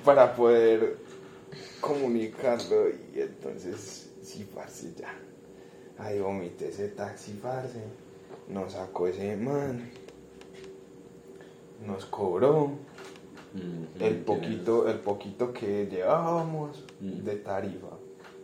para 0.04 0.36
poder 0.36 0.98
comunicarlo 1.80 2.90
y 2.90 3.22
entonces 3.22 4.10
sí, 4.22 4.48
parce, 4.54 4.94
ya. 4.96 5.14
Ahí 5.98 6.20
vomité 6.20 6.70
ese 6.70 6.90
taxi, 6.90 7.34
parce. 7.34 7.80
Nos 8.48 8.74
sacó 8.74 9.08
ese 9.08 9.36
man. 9.38 9.90
Nos 11.86 12.06
cobró 12.06 12.68
mm, 13.54 14.02
el 14.02 14.18
poquito, 14.20 14.88
el 14.90 15.00
poquito 15.00 15.52
que 15.54 15.86
llevábamos 15.88 16.84
Mm. 17.00 17.24
de 17.24 17.36
tarifa. 17.38 17.98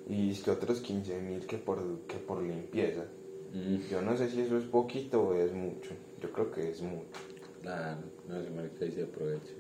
Y 0.08 0.32
es 0.32 0.42
que 0.42 0.52
otros 0.52 0.80
15 0.82 1.22
mil 1.22 1.46
que 1.46 1.58
por, 1.58 1.82
que 2.08 2.18
por 2.18 2.42
limpieza. 2.42 3.06
mm, 3.54 3.78
Yo 3.90 4.02
no 4.02 4.18
sé 4.18 4.30
si 4.30 4.42
eso 4.42 4.58
es 4.58 4.66
poquito 4.66 5.22
o 5.22 5.34
es 5.36 5.54
mucho. 5.54 5.92
Yo 6.22 6.32
creo 6.32 6.52
que 6.52 6.70
es 6.72 6.82
mucho. 6.82 7.20
Claro, 7.62 7.98
no 8.28 8.42
se 8.44 8.50
marica 8.50 8.86
y 8.86 8.92
se 8.92 9.04
aprovecha. 9.04 9.54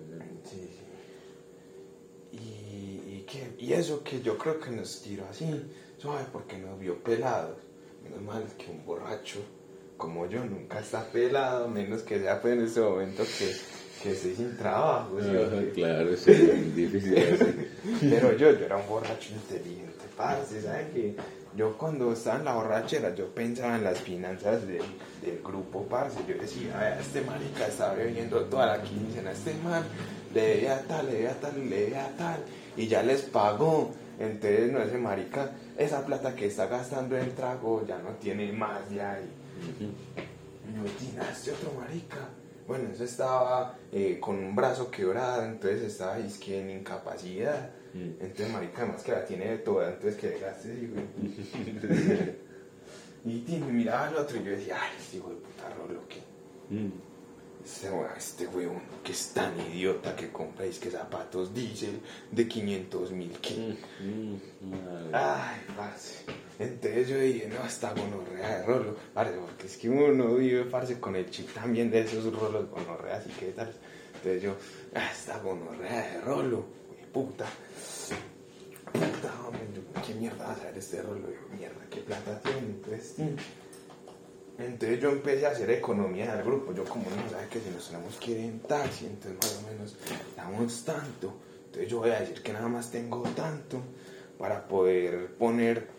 Sí, 0.45 0.57
sí. 0.57 0.85
Y, 2.31 2.37
y, 3.17 3.25
que- 3.27 3.55
y 3.63 3.73
eso 3.73 4.03
que 4.03 4.21
yo 4.21 4.37
creo 4.37 4.59
que 4.59 4.71
nos 4.71 5.01
tiró 5.01 5.23
así, 5.29 5.45
suave, 5.97 6.25
porque 6.31 6.57
nos 6.57 6.79
vio 6.79 7.01
pelados. 7.03 7.57
Menos 8.03 8.21
mal 8.21 8.43
que 8.57 8.71
un 8.71 8.85
borracho 8.85 9.39
como 9.99 10.25
yo 10.27 10.43
nunca 10.45 10.79
está 10.79 11.03
pelado, 11.03 11.67
menos 11.67 12.01
que 12.01 12.19
sea 12.19 12.41
pues 12.41 12.53
en 12.55 12.63
ese 12.63 12.79
momento 12.79 13.23
que, 13.37 13.55
que 14.01 14.11
estoy 14.13 14.33
sin 14.33 14.57
trabajo. 14.57 15.19
¿sí? 15.21 15.27
Claro, 15.75 16.15
sí, 16.17 16.31
es 16.31 16.75
difícil 16.75 17.17
así. 17.17 17.67
Pero 18.09 18.31
yo, 18.37 18.51
yo 18.57 18.65
era 18.65 18.77
un 18.77 18.87
borracho 18.87 19.33
inteligente, 19.33 20.05
parce, 20.17 20.61
¿sabes 20.61 20.87
qué? 20.93 21.15
Yo 21.55 21.77
cuando 21.77 22.13
estaba 22.13 22.39
en 22.39 22.45
la 22.45 22.53
borrachera, 22.53 23.13
yo 23.13 23.27
pensaba 23.27 23.75
en 23.75 23.83
las 23.83 23.99
finanzas 23.99 24.65
del, 24.67 24.83
del 25.21 25.41
grupo, 25.43 25.83
parce. 25.83 26.19
Yo 26.27 26.35
decía, 26.39 26.77
"Vea, 26.77 26.99
este 26.99 27.21
marica 27.21 27.67
está 27.67 27.93
bebiendo 27.93 28.45
toda 28.45 28.77
la 28.77 28.81
quincena, 28.83 29.31
este 29.31 29.53
man 29.55 29.83
le 30.33 30.41
debe 30.41 30.69
a 30.69 30.79
tal, 30.87 31.07
le 31.07 31.13
debe 31.13 31.27
a 31.27 31.39
tal, 31.39 31.69
le 31.69 31.75
debe 31.81 31.97
a 31.97 32.15
tal, 32.15 32.39
y 32.77 32.87
ya 32.87 33.03
les 33.03 33.21
pagó. 33.23 33.91
Entonces, 34.19 34.71
no, 34.71 34.81
ese 34.81 34.97
marica, 34.97 35.51
esa 35.77 36.05
plata 36.05 36.35
que 36.35 36.45
está 36.47 36.67
gastando 36.67 37.17
en 37.17 37.33
trago 37.35 37.85
ya 37.87 37.97
no 37.97 38.11
tiene 38.21 38.51
más 38.53 38.89
ya. 38.89 39.19
Y, 39.79 40.71
no 40.71 40.83
tiene 40.83 41.31
este 41.31 41.51
otro 41.51 41.73
marica. 41.79 42.29
Bueno, 42.67 42.89
eso 42.93 43.03
estaba 43.03 43.77
eh, 43.91 44.19
con 44.19 44.35
un 44.37 44.55
brazo 44.55 44.91
quebrado, 44.91 45.43
entonces 45.43 45.81
estaba 45.83 46.17
que 46.39 46.61
en 46.61 46.69
incapacidad. 46.69 47.71
Mm. 47.93 48.21
Entonces, 48.21 48.51
marica, 48.51 48.83
además 48.83 49.03
que 49.03 49.11
la 49.11 49.25
tiene 49.25 49.47
de 49.49 49.57
toda, 49.57 49.89
entonces 49.89 50.15
que 50.15 50.37
güey. 50.87 51.05
y 53.25 53.39
tiene, 53.39 53.65
miraba 53.71 54.07
al 54.07 54.17
otro 54.17 54.37
y 54.37 54.43
yo 54.43 54.51
decía, 54.51 54.77
ay, 54.79 54.91
este 54.99 55.17
hijo 55.17 55.29
de 55.29 55.35
puta 55.35 55.69
rolo, 55.75 56.07
que 56.07 56.29
Mm. 56.69 56.91
este, 57.65 57.89
weón, 57.89 58.11
este 58.15 58.47
weón 58.47 58.81
que 59.03 59.11
es 59.11 59.33
tan 59.33 59.59
idiota 59.59 60.15
que 60.15 60.31
compráis 60.31 60.79
que 60.79 60.91
zapatos 60.91 61.53
diésel 61.53 61.99
de 62.31 62.47
500 62.47 63.11
mil. 63.11 63.31
Mm, 63.99 64.69
madre. 64.69 65.09
Ay, 65.13 65.61
parce. 65.75 66.25
Entonces 66.59 67.07
yo 67.07 67.17
dije, 67.17 67.47
no, 67.47 67.65
esta 67.65 67.93
gonorrea 67.93 68.59
de 68.59 68.65
rolo. 68.65 68.95
Parce, 69.13 69.33
porque 69.33 69.67
es 69.67 69.77
que 69.77 69.89
uno 69.89 70.35
vive, 70.35 70.65
parce, 70.65 70.99
con 70.99 71.15
el 71.15 71.29
chip 71.31 71.53
también 71.53 71.89
de 71.89 72.01
esos 72.01 72.25
rolos 72.35 72.69
gonorreas 72.69 73.25
y 73.27 73.29
qué 73.29 73.53
tal. 73.53 73.73
Entonces 74.15 74.41
yo, 74.43 74.55
ah, 74.93 75.09
esta 75.09 75.39
gonorrea 75.39 76.11
de 76.11 76.21
rolo. 76.21 76.65
Puta. 77.13 77.45
Puta, 78.91 79.47
hombre, 79.47 79.61
yo, 79.73 80.01
¿qué 80.05 80.13
mierda 80.15 80.43
va 80.43 80.51
a 80.51 80.53
hacer 80.53 80.77
este 80.77 81.01
rolo? 81.01 81.29
Yo, 81.29 81.57
mierda, 81.57 81.79
¿qué 81.89 82.01
plata 82.01 82.41
tiene? 82.41 82.59
Entonces. 82.59 83.15
Entonces 84.57 84.99
yo 84.99 85.11
empecé 85.11 85.45
a 85.45 85.51
hacer 85.51 85.69
economía 85.71 86.35
del 86.35 86.43
grupo. 86.43 86.73
Yo 86.73 86.83
como 86.83 87.05
no 87.05 87.29
sabes 87.31 87.47
que 87.47 87.61
si 87.61 87.69
nos 87.69 87.87
tenemos 87.87 88.17
que 88.17 88.31
ir 88.31 88.37
en 88.39 88.59
taxi, 88.59 89.05
entonces 89.05 89.37
más 89.37 89.63
o 89.63 89.71
menos 89.71 89.95
damos 90.35 90.83
tanto. 90.83 91.33
Entonces 91.67 91.89
yo 91.89 91.99
voy 91.99 92.09
a 92.09 92.19
decir 92.19 92.43
que 92.43 92.51
nada 92.51 92.67
más 92.67 92.91
tengo 92.91 93.23
tanto 93.29 93.81
para 94.37 94.67
poder 94.67 95.33
poner 95.37 95.98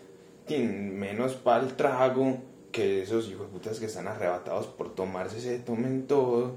menos 0.58 1.34
para 1.34 1.64
el 1.64 1.74
trago 1.74 2.38
que 2.72 3.02
esos 3.02 3.28
hijos 3.28 3.46
de 3.46 3.52
putas 3.52 3.78
que 3.78 3.86
están 3.86 4.08
arrebatados 4.08 4.66
por 4.66 4.94
tomarse 4.94 5.40
se 5.40 5.58
tomen 5.58 6.06
todo. 6.06 6.56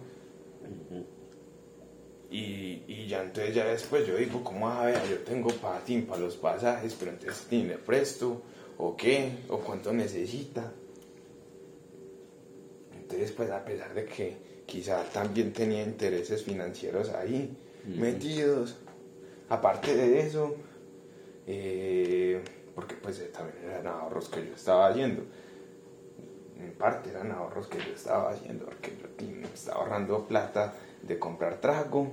Y, 2.30 2.84
y 2.88 3.08
ya 3.08 3.24
entonces 3.24 3.54
ya 3.54 3.66
después 3.66 4.08
yo 4.08 4.16
digo, 4.18 4.44
¿cómo 4.44 4.70
a 4.70 4.86
ver? 4.86 5.00
Yo 5.10 5.18
tengo 5.20 5.50
para 5.50 5.80
para 6.08 6.20
los 6.20 6.36
pasajes, 6.38 6.96
pero 6.98 7.12
entonces 7.12 7.46
tin, 7.48 7.68
le 7.68 7.78
presto, 7.78 8.42
o 8.78 8.96
qué, 8.96 9.30
o 9.50 9.60
cuánto 9.60 9.94
necesita. 9.94 10.72
Entonces 12.96 13.32
pues 13.32 13.52
a 13.52 13.64
pesar 13.64 13.94
de 13.94 14.06
que 14.06 14.38
quizá 14.66 15.04
también 15.04 15.54
tenía 15.54 15.84
intereses 15.84 16.44
financieros 16.44 17.10
ahí 17.10 17.56
metidos, 17.86 18.78
aparte 19.50 19.96
de 19.96 20.22
eso, 20.22 20.56
eh, 21.46 22.42
porque 22.76 22.96
pues 22.96 23.20
eh, 23.20 23.32
también 23.34 23.58
eran 23.64 23.88
ahorros 23.88 24.30
que 24.30 24.46
yo 24.46 24.54
estaba 24.54 24.88
haciendo. 24.88 25.24
En 26.60 26.72
parte 26.74 27.10
eran 27.10 27.32
ahorros 27.32 27.68
que 27.68 27.78
yo 27.78 27.94
estaba 27.94 28.32
haciendo, 28.32 28.66
porque 28.66 28.92
yo 29.00 29.48
estaba 29.54 29.82
ahorrando 29.82 30.26
plata 30.26 30.74
de 31.02 31.20
comprar 31.20 31.58
trago 31.58 32.08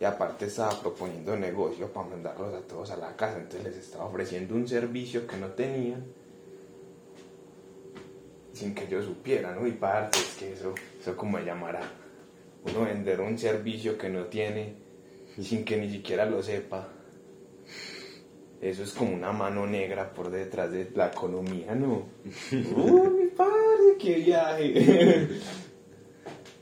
y 0.00 0.04
aparte 0.04 0.46
estaba 0.46 0.80
proponiendo 0.80 1.36
negocio 1.36 1.92
para 1.92 2.08
mandarlos 2.08 2.54
a 2.54 2.60
todos 2.60 2.90
a 2.90 2.96
la 2.96 3.16
casa, 3.16 3.38
entonces 3.38 3.64
les 3.64 3.76
estaba 3.76 4.04
ofreciendo 4.04 4.54
un 4.54 4.66
servicio 4.66 5.26
que 5.26 5.36
no 5.36 5.48
tenían 5.48 6.04
sin 8.52 8.74
que 8.74 8.88
yo 8.88 9.02
supiera, 9.02 9.54
¿no? 9.54 9.66
Y 9.66 9.72
parte 9.72 10.18
es 10.18 10.36
que 10.36 10.52
eso, 10.52 10.74
eso 11.00 11.16
como 11.16 11.38
llamará 11.38 11.80
uno 12.64 12.84
vender 12.84 13.20
un 13.20 13.38
servicio 13.38 13.96
que 13.96 14.08
no 14.08 14.24
tiene 14.24 14.74
sin 15.40 15.64
que 15.64 15.76
ni 15.76 15.90
siquiera 15.90 16.26
lo 16.26 16.42
sepa. 16.42 16.88
Eso 18.60 18.82
es 18.82 18.92
como 18.92 19.14
una 19.14 19.30
mano 19.32 19.66
negra 19.66 20.12
por 20.12 20.30
detrás 20.30 20.72
de 20.72 20.90
la 20.94 21.08
economía, 21.08 21.74
¿no? 21.74 22.06
¡Uy, 22.52 23.10
mi 23.10 23.26
padre, 23.28 23.96
qué 24.00 24.16
viaje! 24.16 25.28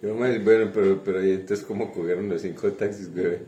Yo, 0.03 0.15
madre, 0.15 0.39
bueno, 0.41 0.71
pero, 0.75 1.03
pero 1.03 1.25
¿y 1.25 1.31
entonces 1.31 1.65
cómo 1.65 1.91
cogieron 1.91 2.29
los 2.29 2.43
cinco 2.43 2.71
taxis, 2.73 3.13
bebé? 3.13 3.47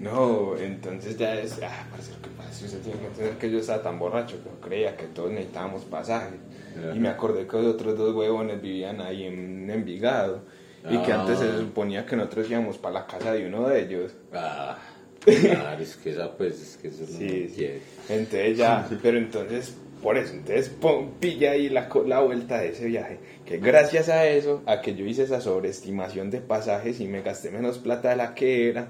No, 0.00 0.56
entonces 0.56 1.18
ya 1.18 1.34
es. 1.38 1.60
Ah, 1.62 1.86
parce, 1.90 2.10
lo 2.12 2.22
que 2.22 2.30
pasa 2.30 2.64
usted 2.64 2.80
tiene 2.80 2.98
que 3.00 3.06
entender 3.06 3.34
que 3.36 3.50
yo 3.50 3.58
estaba 3.58 3.82
tan 3.82 3.98
borracho 3.98 4.38
que 4.42 4.48
yo 4.48 4.60
creía 4.60 4.96
que 4.96 5.04
todos 5.08 5.30
necesitábamos 5.30 5.84
pasaje. 5.84 6.36
Ajá. 6.78 6.96
Y 6.96 6.98
me 7.00 7.10
acordé 7.10 7.46
que 7.46 7.56
los 7.58 7.66
otros 7.74 7.98
dos 7.98 8.14
huevones 8.14 8.62
vivían 8.62 9.00
ahí 9.02 9.24
en 9.24 9.68
Envigado. 9.68 10.42
Y 10.88 11.02
que 11.02 11.12
Ah. 11.12 11.20
antes 11.20 11.40
se 11.40 11.58
suponía 11.58 12.06
que 12.06 12.16
nosotros 12.16 12.48
íbamos 12.50 12.78
para 12.78 12.94
la 13.00 13.06
casa 13.06 13.32
de 13.32 13.46
uno 13.46 13.68
de 13.68 13.82
ellos. 13.82 14.12
Ah, 14.32 14.78
claro, 15.26 15.82
es 15.82 15.96
que 15.96 16.10
esa, 16.10 16.36
pues, 16.36 16.60
es 16.60 16.76
que 16.76 16.88
eso 16.88 17.02
no 17.02 17.18
Sí, 17.18 17.52
sí. 17.54 17.68
Entonces 18.08 18.56
ya, 18.56 18.88
pero 19.02 19.18
entonces, 19.18 19.74
por 20.02 20.16
eso, 20.16 20.34
entonces 20.34 20.68
pon, 20.68 21.14
pilla 21.18 21.52
ahí 21.52 21.68
la, 21.68 21.88
la 22.06 22.20
vuelta 22.20 22.60
de 22.60 22.70
ese 22.70 22.86
viaje. 22.86 23.18
Que 23.44 23.58
gracias 23.58 24.08
a 24.08 24.26
eso, 24.26 24.62
a 24.66 24.80
que 24.80 24.94
yo 24.94 25.04
hice 25.04 25.24
esa 25.24 25.40
sobreestimación 25.40 26.30
de 26.30 26.40
pasajes 26.40 27.00
y 27.00 27.06
me 27.06 27.22
gasté 27.22 27.50
menos 27.50 27.78
plata 27.78 28.10
de 28.10 28.16
la 28.16 28.34
que 28.34 28.68
era, 28.68 28.88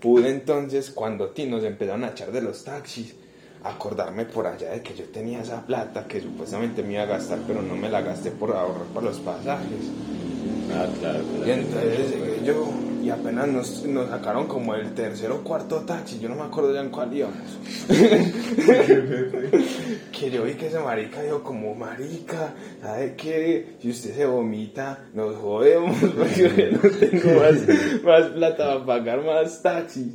pude 0.00 0.30
entonces, 0.30 0.90
cuando 0.90 1.30
ti 1.30 1.46
nos 1.46 1.64
empezaron 1.64 2.04
a 2.04 2.10
echar 2.10 2.32
de 2.32 2.42
los 2.42 2.64
taxis, 2.64 3.14
acordarme 3.64 4.24
por 4.24 4.46
allá 4.46 4.70
de 4.70 4.82
que 4.82 4.94
yo 4.94 5.04
tenía 5.06 5.42
esa 5.42 5.66
plata 5.66 6.06
que 6.06 6.20
supuestamente 6.20 6.82
me 6.82 6.94
iba 6.94 7.02
a 7.02 7.06
gastar, 7.06 7.40
pero 7.46 7.60
no 7.60 7.76
me 7.76 7.88
la 7.88 8.00
gasté 8.00 8.30
por 8.30 8.52
ahorrar 8.52 8.86
para 8.94 9.06
los 9.06 9.18
pasajes. 9.18 9.90
Ah, 10.72 10.86
claro, 11.00 11.20
claro. 11.24 11.46
Y 11.46 11.50
entonces 11.50 12.10
llegué 12.10 12.44
yo 12.44 12.87
y 13.08 13.10
apenas 13.10 13.48
nos, 13.48 13.84
nos 13.84 14.10
sacaron 14.10 14.46
como 14.46 14.74
el 14.74 14.92
tercer 14.92 15.30
o 15.30 15.42
cuarto 15.42 15.80
taxi, 15.80 16.18
yo 16.18 16.28
no 16.28 16.34
me 16.34 16.42
acuerdo 16.42 16.74
ya 16.74 16.82
en 16.82 16.90
cuál 16.90 17.16
íbamos. 17.16 17.38
que 20.12 20.30
yo 20.30 20.44
vi 20.44 20.52
que 20.52 20.66
ese 20.66 20.78
marica 20.78 21.22
dijo 21.22 21.42
como, 21.42 21.74
marica, 21.74 22.52
¿sabe 22.82 23.14
qué? 23.16 23.76
Si 23.80 23.88
usted 23.88 24.14
se 24.14 24.26
vomita, 24.26 25.06
nos 25.14 25.36
jodemos 25.36 25.96
porque 26.00 26.70
yo 26.70 26.70
no 26.72 26.80
tengo 26.98 27.40
más, 27.40 27.54
más 28.04 28.26
plata 28.32 28.66
para 28.66 28.84
pagar 28.84 29.24
más 29.24 29.62
taxis. 29.62 30.12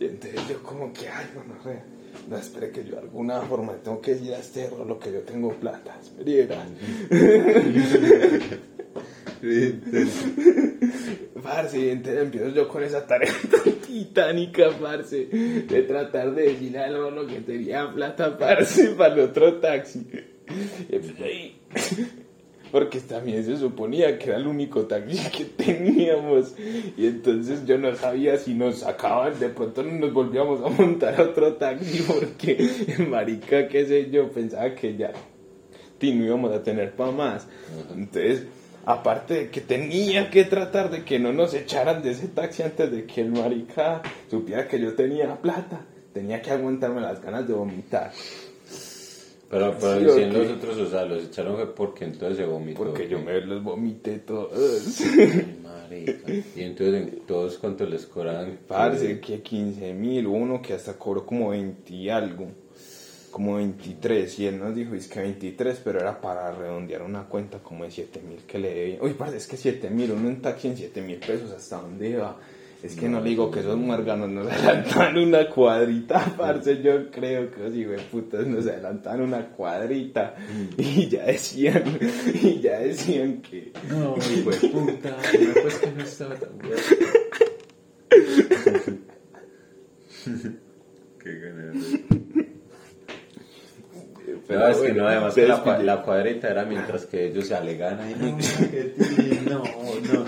Y 0.00 0.04
entonces 0.06 0.40
yo 0.48 0.62
como 0.62 0.90
que, 0.94 1.10
ay, 1.10 1.26
bueno, 1.34 1.54
re, 1.66 1.82
no 2.30 2.38
espere 2.38 2.70
que 2.70 2.82
yo 2.82 2.92
de 2.92 3.00
alguna 3.00 3.42
forma 3.42 3.74
tengo 3.74 4.00
que 4.00 4.14
decir 4.14 4.32
a 4.32 4.38
este 4.38 4.70
lo 4.70 4.98
que 4.98 5.12
yo 5.12 5.20
tengo 5.20 5.52
plata, 5.52 5.98
espera. 6.00 6.64
Parce, 11.42 11.92
entonces 11.92 12.22
empiezo 12.22 12.48
yo 12.48 12.68
con 12.68 12.82
esa 12.82 13.06
tarea 13.06 13.32
titánica, 13.86 14.70
parce, 14.80 15.26
de 15.26 15.82
tratar 15.82 16.34
de 16.34 16.42
decirle 16.42 16.78
a 16.78 16.88
lo 16.88 17.26
que 17.26 17.40
tenía 17.40 17.92
plata, 17.92 18.36
parce, 18.36 18.88
para 18.90 19.14
el 19.14 19.20
otro 19.20 19.54
taxi. 19.54 20.06
Porque 22.72 23.00
también 23.00 23.44
se 23.44 23.56
suponía 23.56 24.18
que 24.18 24.30
era 24.30 24.38
el 24.38 24.46
único 24.46 24.86
taxi 24.86 25.18
que 25.30 25.44
teníamos. 25.44 26.54
Y 26.96 27.06
entonces 27.06 27.64
yo 27.64 27.78
no 27.78 27.94
sabía 27.94 28.36
si 28.38 28.54
nos 28.54 28.78
sacaban, 28.80 29.38
de 29.38 29.50
pronto 29.50 29.82
nos 29.82 30.12
volvíamos 30.12 30.60
a 30.64 30.68
montar 30.68 31.20
otro 31.20 31.54
taxi, 31.54 32.02
porque, 32.06 32.58
marica, 33.08 33.68
qué 33.68 33.86
sé 33.86 34.10
yo, 34.10 34.30
pensaba 34.30 34.74
que 34.74 34.96
ya 34.96 35.12
no 36.00 36.24
íbamos 36.24 36.52
a 36.52 36.62
tener 36.62 36.92
para 36.92 37.10
más. 37.10 37.48
Entonces 37.94 38.46
aparte 38.86 39.34
de 39.34 39.50
que 39.50 39.60
tenía 39.60 40.30
que 40.30 40.44
tratar 40.44 40.90
de 40.90 41.04
que 41.04 41.18
no 41.18 41.32
nos 41.32 41.52
echaran 41.54 42.02
de 42.02 42.12
ese 42.12 42.28
taxi 42.28 42.62
antes 42.62 42.90
de 42.90 43.04
que 43.04 43.20
el 43.20 43.32
marica 43.32 44.00
supiera 44.30 44.66
que 44.66 44.80
yo 44.80 44.94
tenía 44.94 45.36
plata, 45.42 45.84
tenía 46.14 46.40
que 46.40 46.52
aguantarme 46.52 47.00
las 47.00 47.20
ganas 47.20 47.46
de 47.46 47.52
vomitar. 47.52 48.12
Pero, 49.50 49.76
pero 49.80 50.14
Sí, 50.14 50.22
ok. 50.24 50.32
los 50.32 50.50
otros, 50.52 50.78
o 50.78 50.86
sea, 50.90 51.04
los 51.04 51.24
echaron 51.24 51.56
fue 51.56 51.74
porque 51.74 52.04
entonces 52.04 52.38
se 52.38 52.44
vomitó. 52.46 52.84
Porque 52.84 53.08
yo 53.08 53.20
me 53.20 53.40
los 53.40 53.62
vomité 53.62 54.18
todos. 54.20 54.50
Ay, 55.00 55.60
marica. 55.62 56.32
Y 56.56 56.62
entonces, 56.62 56.94
¿en 56.94 57.20
¿todos 57.26 57.58
cuánto 57.58 57.86
les 57.86 58.06
cobran? 58.06 58.58
Parce, 58.66 59.20
que 59.20 59.42
15 59.42 59.94
mil, 59.94 60.26
uno 60.26 60.60
que 60.62 60.74
hasta 60.74 60.94
cobró 60.94 61.24
como 61.24 61.50
20 61.50 61.92
y 61.92 62.08
algo, 62.08 62.48
como 63.26 63.56
23, 63.56 64.38
y 64.38 64.46
él 64.46 64.58
nos 64.58 64.74
dijo, 64.74 64.94
es 64.94 65.08
que 65.08 65.20
23, 65.20 65.80
pero 65.84 66.00
era 66.00 66.20
para 66.20 66.52
redondear 66.52 67.02
una 67.02 67.24
cuenta 67.24 67.58
como 67.58 67.84
de 67.84 67.90
7 67.90 68.22
mil 68.26 68.38
que 68.46 68.58
le 68.58 68.74
debía. 68.74 68.98
Uy, 69.02 69.14
parce, 69.14 69.36
es 69.36 69.46
que 69.46 69.56
7 69.56 69.90
mil, 69.90 70.12
uno 70.12 70.28
en 70.28 70.40
taxi 70.40 70.68
en 70.68 70.76
7 70.76 71.02
mil 71.02 71.18
pesos, 71.18 71.50
¿hasta 71.52 71.80
dónde 71.80 72.16
va? 72.16 72.36
Es 72.82 72.94
que 72.94 73.08
no, 73.08 73.20
le 73.20 73.30
digo 73.30 73.50
que 73.50 73.60
esos 73.60 73.76
muérganos 73.76 74.28
nos 74.28 74.46
adelantan 74.52 75.16
una 75.18 75.48
cuadrita, 75.48 76.34
parce, 76.36 76.82
yo 76.82 77.10
creo 77.10 77.50
que 77.50 77.68
los 77.68 78.02
putas 78.02 78.46
nos 78.46 78.66
adelantan 78.66 79.22
una 79.22 79.48
cuadrita, 79.48 80.34
y 80.76 81.08
ya 81.08 81.24
decían, 81.24 81.98
y 82.42 82.60
ya 82.60 82.78
decían 82.78 83.42
que... 83.42 83.72
No, 83.88 84.14
hijo 84.36 84.50
de 84.50 84.68
puta. 84.68 85.10
No, 85.10 85.62
pues 85.62 85.78
que 85.78 85.90
no 85.90 86.02
estaba 86.02 86.34
tan 86.36 86.58
bueno. 86.58 86.76
Qué 91.22 91.40
ganas. 91.40 91.76
No, 94.48 94.68
es 94.68 94.76
que 94.78 94.92
no, 94.92 95.08
además 95.08 95.34
que 95.34 95.46
la, 95.46 95.78
la 95.82 96.02
cuadrita 96.02 96.48
era 96.48 96.64
mientras 96.64 97.06
que 97.06 97.26
ellos 97.26 97.48
se 97.48 97.54
alegan 97.54 97.98
ahí. 98.00 98.14
No, 99.48 99.58
no, 99.58 99.64
no. 100.12 100.24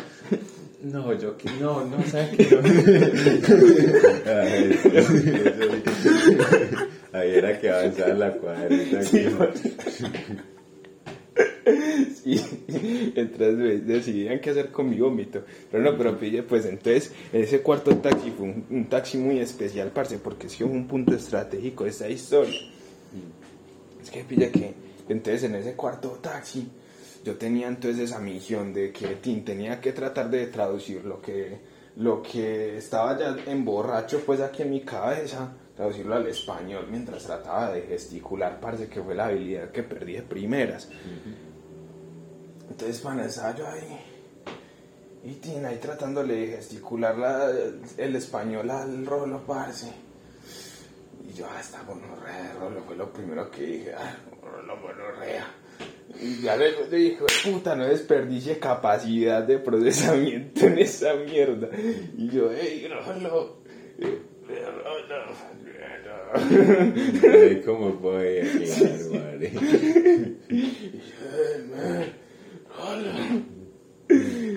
No, 0.81 1.13
yo 1.13 1.37
que 1.37 1.51
no, 1.61 1.85
no, 1.85 2.03
¿sabes 2.05 2.31
sí. 2.37 2.47
Ahí 7.13 7.35
era 7.35 7.59
que 7.61 7.69
avanzaba 7.69 8.15
la 8.15 8.33
cuadrita. 8.33 9.01
aquí. 9.01 9.27
Sí, 12.23 12.41
entonces 13.17 13.87
decidían 13.87 14.41
qué 14.41 14.51
hacer 14.51 14.71
con 14.71 14.89
mi 14.89 14.99
vómito. 14.99 15.43
Pero 15.71 15.83
no, 15.83 15.97
pero 15.97 16.19
pille, 16.19 16.43
pues 16.43 16.65
entonces 16.65 17.13
ese 17.33 17.61
cuarto 17.61 17.97
taxi 17.97 18.31
fue 18.31 18.47
un, 18.47 18.65
un 18.71 18.89
taxi 18.89 19.19
muy 19.19 19.41
especial, 19.41 19.91
parce, 19.93 20.19
porque 20.19 20.49
sí 20.49 20.59
fue 20.59 20.67
un 20.67 20.87
punto 20.87 21.15
estratégico 21.15 21.85
de 21.85 21.91
esta 21.91 22.09
historia. 22.09 22.61
Es 24.09 24.15
que 24.15 24.25
pilla 24.25 24.51
que 24.51 24.73
entonces 25.07 25.43
en 25.45 25.55
ese 25.57 25.75
cuarto 25.75 26.19
taxi 26.23 26.67
yo 27.25 27.37
tenía 27.37 27.69
entonces 27.69 28.11
esa 28.11 28.19
misión 28.21 28.73
de 28.73 28.91
que 28.91 29.17
tin, 29.17 29.45
tenía 29.45 29.83
que 29.83 29.93
tratar 29.93 30.31
de 30.31 30.47
traducir 30.47 31.05
lo 31.05 31.21
que, 31.21 31.59
lo 31.97 32.23
que 32.23 32.79
estaba 32.79 33.19
ya 33.19 33.37
en 33.47 33.67
borracho 33.67 34.23
pues 34.25 34.41
aquí 34.41 34.63
en 34.63 34.71
mi 34.71 34.81
cabeza, 34.81 35.53
traducirlo 35.77 36.15
al 36.15 36.27
español 36.27 36.87
mientras 36.91 37.25
trataba 37.25 37.71
de 37.73 37.83
gesticular, 37.83 38.59
parece 38.61 38.87
que 38.89 39.03
fue 39.03 39.15
la 39.15 39.27
habilidad 39.27 39.71
que 39.73 39.83
perdí 39.83 40.15
de 40.15 40.23
primeras. 40.23 40.89
Entonces, 42.71 43.01
para 43.01 43.27
estaba 43.27 43.55
yo 43.57 43.67
ahí. 43.69 43.99
Y 45.25 45.33
tin, 45.35 45.67
ahí 45.67 45.77
tratándole 45.77 46.35
de 46.35 46.47
gesticular 46.57 47.19
la- 47.19 47.51
el 47.99 48.17
español 48.17 48.71
al 48.71 49.05
rolo, 49.05 49.43
parce. 49.47 49.93
Yo, 51.39 51.47
ah, 51.49 51.61
está 51.61 51.83
gonorrea, 51.85 52.53
rolo, 52.59 52.83
fue 52.83 52.97
lo 52.97 53.13
primero 53.13 53.49
que 53.49 53.63
dije, 53.63 53.93
ah, 53.95 54.17
rolo, 54.43 54.81
gonorrea. 54.81 55.47
Y 56.21 56.43
ya 56.43 56.57
luego 56.57 56.81
yo 56.91 56.97
dije, 56.97 57.19
puta, 57.45 57.77
no 57.77 57.87
desperdicie 57.87 58.59
capacidad 58.59 59.45
de 59.45 59.59
procesamiento 59.61 60.67
en 60.67 60.79
esa 60.81 61.15
mierda. 61.15 61.69
Y 62.17 62.29
yo, 62.29 62.51
hey, 62.53 62.89
rolo, 62.89 63.59
eh, 64.01 64.19
rolo, 64.49 65.25
rolo. 66.35 67.63
¿Cómo 67.65 67.93
voy 67.93 68.39
a 68.39 68.43
claro, 68.43 69.11
madre? 69.13 69.53
Y 70.49 70.99
yo, 70.99 71.15
"Eh, 71.37 71.65
man, 71.71 72.05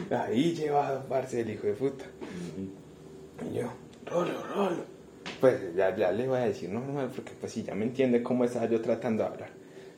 rolo". 0.10 0.17
Ahí 0.17 0.56
llevado, 0.56 1.06
parce, 1.08 1.41
el 1.41 1.52
hijo 1.52 1.67
de 1.67 1.74
puta. 1.74 2.06
Y 3.52 3.56
yo, 3.60 3.72
rolo, 4.08 4.44
rolo. 4.48 5.00
Pues 5.41 5.75
ya, 5.75 5.95
ya 5.95 6.12
le 6.12 6.27
voy 6.27 6.38
a 6.38 6.45
decir 6.45 6.69
normal, 6.69 7.12
porque 7.15 7.32
pues 7.39 7.51
si 7.51 7.63
ya 7.63 7.73
me 7.73 7.86
entiende 7.86 8.21
cómo 8.21 8.45
estaba 8.45 8.67
yo 8.67 8.80
tratando 8.80 9.23
de 9.23 9.30
hablar. 9.30 9.49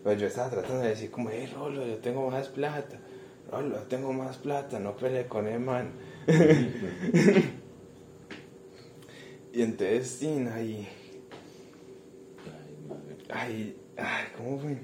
Pues 0.01 0.19
yo 0.19 0.27
estaba 0.27 0.49
tratando 0.49 0.81
de 0.81 0.89
decir 0.89 1.11
como, 1.11 1.29
hey, 1.29 1.51
rolo, 1.53 1.85
yo 1.85 1.97
tengo 1.97 2.31
más 2.31 2.47
plata. 2.47 2.97
Rolo, 3.51 3.75
yo 3.75 3.83
tengo 3.83 4.13
más 4.13 4.37
plata, 4.37 4.79
no 4.79 4.95
peleé 4.95 5.25
con 5.25 5.45
el 5.47 5.59
man. 5.59 5.91
y 9.53 9.61
entonces, 9.61 10.07
sí, 10.07 10.47
ahí, 10.53 10.87
ay, 13.29 13.75
ay, 13.97 14.25
¿cómo 14.37 14.59
fue? 14.59 14.77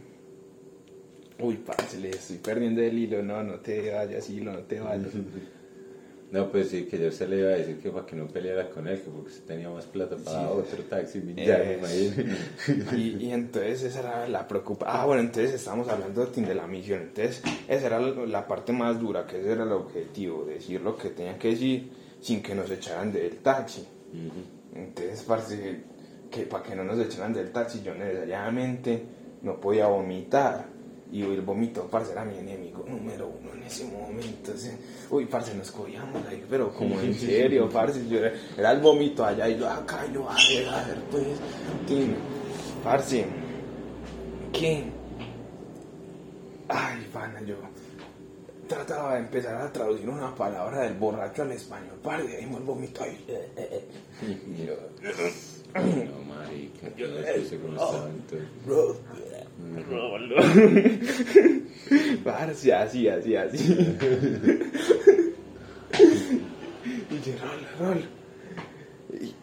Uy, 1.39 1.55
parce, 1.55 1.97
le 1.99 2.09
estoy 2.09 2.37
perdiendo 2.37 2.81
el 2.81 2.99
hilo, 2.99 3.23
no, 3.23 3.41
no 3.43 3.61
te 3.61 3.91
vayas, 3.91 4.29
hilo, 4.29 4.51
no 4.51 4.59
te 4.59 4.81
vayas. 4.81 5.13
No, 6.31 6.51
pues 6.51 6.69
sí, 6.69 6.83
que 6.85 6.99
yo 6.99 7.11
se 7.11 7.27
le 7.27 7.39
iba 7.39 7.47
a 7.49 7.53
decir 7.53 7.79
que 7.79 7.89
para 7.89 8.05
que 8.05 8.15
no 8.15 8.27
peleara 8.27 8.69
con 8.69 8.87
él, 8.87 9.01
que 9.01 9.09
porque 9.09 9.31
se 9.31 9.41
tenía 9.41 9.67
más 9.69 9.85
plata 9.85 10.15
para 10.15 10.39
Sí. 10.41 10.45
otro 10.51 10.83
taxi, 10.83 11.21
ya 11.35 11.57
me 11.57 11.77
Eh. 11.81 12.37
Y, 12.95 13.25
y 13.25 13.31
entonces 13.31 13.81
esa 13.81 13.99
era 14.01 14.27
la 14.27 14.47
preocupación. 14.47 14.95
Ah, 14.95 15.05
bueno, 15.05 15.21
entonces 15.21 15.53
estábamos 15.53 15.87
hablando 15.87 16.27
de 16.27 16.55
la 16.55 16.67
misión. 16.67 17.01
Entonces, 17.01 17.41
esa 17.67 17.87
era 17.87 17.99
la 17.99 18.47
parte 18.47 18.71
más 18.73 18.99
dura, 18.99 19.25
que 19.25 19.39
ese 19.39 19.51
era 19.53 19.63
el 19.63 19.71
objetivo, 19.71 20.45
decir 20.45 20.81
lo 20.81 20.95
que 20.95 21.09
tenían 21.09 21.39
que 21.39 21.49
decir 21.49 21.89
sin 22.21 22.43
que 22.43 22.53
nos 22.53 22.69
echaran 22.69 23.11
del 23.11 23.37
taxi. 23.37 23.87
Entonces, 24.75 25.23
parce, 25.23 25.83
que 26.29 26.41
para 26.43 26.63
que 26.63 26.75
no 26.75 26.83
nos 26.83 26.99
echaran 26.99 27.33
del 27.33 27.51
taxi, 27.51 27.81
yo 27.81 27.95
necesariamente 27.95 29.03
no 29.41 29.59
podía 29.59 29.87
vomitar. 29.87 30.67
Y 31.11 31.23
el 31.23 31.41
vómito, 31.41 31.87
parce, 31.89 32.11
era 32.11 32.23
mi 32.23 32.37
enemigo 32.37 32.85
número 32.87 33.27
uno 33.27 33.53
en 33.55 33.63
ese 33.63 33.85
momento. 33.85 34.53
sí. 34.55 34.69
Uy, 35.09 35.25
parce, 35.25 35.55
nos 35.55 35.71
cogíamos 35.71 36.23
ahí, 36.27 36.45
pero 36.49 36.71
como 36.71 36.99
en 37.01 37.15
serio, 37.15 37.67
parce, 37.67 38.07
yo 38.07 38.19
era, 38.19 38.33
era 38.55 38.71
el 38.73 38.79
vómito 38.79 39.25
allá 39.25 39.49
y 39.49 39.57
yo 39.57 39.67
acá, 39.67 40.05
yo 40.13 40.29
a 40.29 40.35
ver, 40.35 40.69
a 40.69 40.83
ver, 40.85 40.97
pues, 41.09 41.25
tin, 41.87 42.15
parce, 42.83 43.25
¿qué? 44.53 44.83
Ay, 46.67 47.07
pana, 47.11 47.41
yo 47.41 47.55
trataba 48.67 49.15
de 49.15 49.21
empezar 49.21 49.55
a 49.59 49.73
traducir 49.73 50.07
una 50.07 50.35
palabra 50.35 50.81
del 50.81 50.93
borracho 50.93 51.41
al 51.41 51.51
español, 51.53 51.97
parce, 52.03 52.37
ahí 52.37 52.43
el 52.43 52.63
vómito 52.63 53.03
ahí. 53.03 53.25
Y 54.21 54.65
yo, 54.65 54.75
No, 55.73 56.35
marica, 56.35 56.95
yo 56.95 57.07
no 57.07 57.15
sé 57.23 57.59
cómo 57.59 57.73
estaba 57.73 58.09
entonces. 58.09 58.47
Rolo. 59.89 60.35
Parce, 62.23 62.73
así, 62.73 63.07
así, 63.07 63.35
así. 63.35 63.97
y 67.09 67.21
yo, 67.21 67.33
rolo, 67.41 67.67
rolo. 67.79 68.01
Y, 69.13 69.35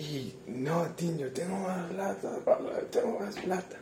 y 0.00 0.34
no, 0.48 0.86
Tin, 0.96 1.18
yo 1.18 1.30
tengo 1.32 1.56
más 1.58 1.90
plata, 1.92 2.38
Rolo, 2.44 2.70
yo 2.72 2.86
tengo 2.86 3.20
más 3.20 3.36
plata. 3.38 3.76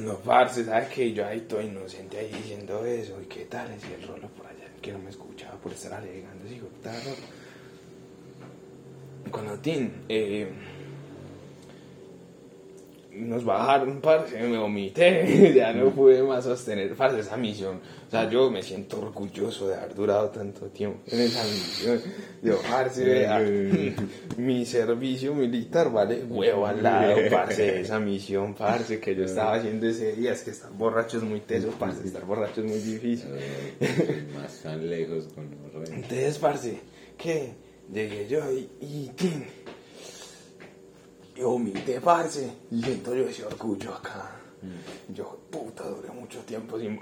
No, 0.00 0.18
parce, 0.18 0.64
¿sabes 0.64 0.88
que 0.88 1.12
Yo 1.12 1.24
ahí 1.26 1.42
todo 1.42 1.60
inocente 1.60 2.18
ahí 2.18 2.32
diciendo 2.32 2.84
eso, 2.84 3.20
¿y 3.22 3.26
qué 3.26 3.44
tal? 3.44 3.68
Y 3.70 3.92
el 3.94 4.08
Rolo 4.08 4.28
por 4.28 4.46
allá, 4.46 4.68
que 4.82 4.92
no 4.92 4.98
me 4.98 5.10
escuchaba 5.10 5.56
por 5.58 5.72
estar 5.72 5.92
alegando, 5.94 6.44
digo, 6.44 6.68
Rolo. 6.82 7.16
Cuando 9.30 9.58
Tin, 9.58 9.92
eh 10.08 10.48
nos 13.16 13.44
bajaron, 13.44 14.00
parce, 14.00 14.38
me 14.42 14.58
vomité, 14.58 15.52
ya 15.54 15.72
no 15.72 15.90
pude 15.90 16.22
más 16.22 16.44
sostener, 16.44 16.94
parce, 16.94 17.20
esa 17.20 17.36
misión. 17.36 17.80
O 18.06 18.10
sea, 18.10 18.28
yo 18.30 18.50
me 18.50 18.62
siento 18.62 19.00
orgulloso 19.00 19.68
de 19.68 19.74
haber 19.74 19.94
durado 19.94 20.28
tanto 20.30 20.66
tiempo 20.66 21.00
en 21.06 21.20
esa 21.20 21.42
misión. 21.44 22.00
Yo, 22.42 22.58
parce, 22.70 23.04
vea, 23.04 23.38
mi 24.36 24.64
servicio 24.64 25.34
militar 25.34 25.90
vale 25.90 26.22
huevo 26.24 26.66
al 26.66 26.82
lado, 26.82 27.16
parce, 27.30 27.80
esa 27.80 27.98
misión, 27.98 28.54
parce, 28.54 29.00
que 29.00 29.14
yo 29.14 29.24
estaba 29.24 29.54
haciendo 29.54 29.86
ese 29.86 30.12
día. 30.12 30.32
Es 30.32 30.42
que 30.42 30.50
estar 30.50 30.72
borracho 30.72 31.16
es 31.16 31.22
muy 31.22 31.40
teso, 31.40 31.70
parce, 31.78 32.06
estar 32.06 32.24
borracho 32.24 32.60
es 32.60 32.66
muy 32.70 32.78
difícil. 32.78 33.30
Más 34.34 34.62
tan 34.62 34.88
lejos 34.88 35.28
con 35.34 35.50
Entonces, 35.92 36.38
parce, 36.38 36.78
que 37.16 37.54
llegué 37.92 38.28
yo 38.28 38.40
y, 38.50 38.68
y 38.80 39.10
y 41.36 41.42
vomité, 41.42 42.00
parce, 42.00 42.50
y 42.70 42.82
siento 42.82 43.14
yo 43.14 43.28
ese 43.28 43.44
orgullo 43.44 43.94
acá. 43.94 44.40
Mm. 44.62 45.12
Yo, 45.12 45.38
puta, 45.50 45.84
duré 45.84 46.08
mucho 46.10 46.40
tiempo 46.40 46.78
sin 46.78 46.98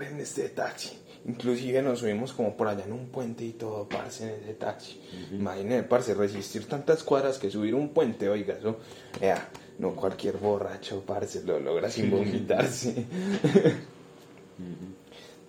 en 0.00 0.20
este 0.20 0.50
taxi. 0.50 0.98
Inclusive 1.26 1.82
nos 1.82 1.98
subimos 1.98 2.32
como 2.32 2.56
por 2.56 2.68
allá 2.68 2.84
en 2.84 2.92
un 2.92 3.08
puente 3.08 3.44
y 3.44 3.52
todo, 3.52 3.88
parce, 3.88 4.24
en 4.24 4.42
ese 4.42 4.54
taxi. 4.54 5.00
Imagínate, 5.32 5.82
parce, 5.84 6.14
resistir 6.14 6.66
tantas 6.66 7.02
cuadras 7.02 7.38
que 7.38 7.50
subir 7.50 7.74
un 7.74 7.88
puente, 7.90 8.28
oiga, 8.28 8.56
eso, 8.58 8.78
ea, 9.20 9.48
no 9.78 9.94
cualquier 9.94 10.36
borracho, 10.36 11.02
parce, 11.04 11.42
lo 11.44 11.58
logra 11.58 11.90
sin 11.90 12.10
vomitarse. 12.10 13.06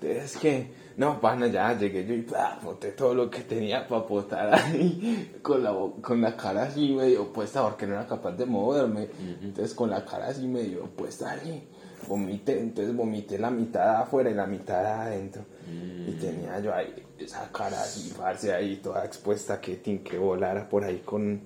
Entonces, 0.02 0.38
que 0.42 0.68
no, 1.00 1.22
pana, 1.22 1.48
ya 1.48 1.80
llegué 1.80 2.06
yo 2.06 2.14
y 2.14 2.26
boté 2.62 2.92
todo 2.92 3.14
lo 3.14 3.30
que 3.30 3.44
tenía 3.44 3.88
para 3.88 4.02
botar 4.02 4.54
ahí, 4.54 5.40
con 5.42 5.64
la, 5.64 5.74
con 6.02 6.20
la 6.20 6.36
cara 6.36 6.64
así 6.64 6.94
medio 6.94 7.32
puesta, 7.32 7.64
porque 7.64 7.88
no 7.88 7.94
era 7.94 8.06
capaz 8.06 8.34
de 8.34 8.46
moverme. 8.46 9.08
Entonces, 9.42 9.74
con 9.74 9.90
la 9.90 10.04
cara 10.04 10.28
así 10.28 10.46
medio 10.46 10.88
puesta 10.88 11.32
ahí, 11.32 11.70
vomité, 12.06 12.60
entonces 12.60 12.94
vomité 12.94 13.40
la 13.40 13.50
mitad 13.50 14.02
afuera 14.02 14.30
y 14.30 14.34
la 14.34 14.46
mitad 14.46 15.04
adentro. 15.04 15.46
Y 15.66 16.12
mm. 16.12 16.20
tenía 16.20 16.60
yo 16.60 16.76
ahí 16.76 16.94
esa 17.18 17.50
cara 17.50 17.82
así, 17.82 18.14
parce, 18.18 18.54
ahí 18.54 18.82
toda 18.84 19.06
expuesta 19.06 19.62
que 19.62 19.78
tin 19.78 20.04
que 20.04 20.18
volara 20.18 20.68
por 20.68 20.84
ahí 20.84 21.02
con. 21.06 21.44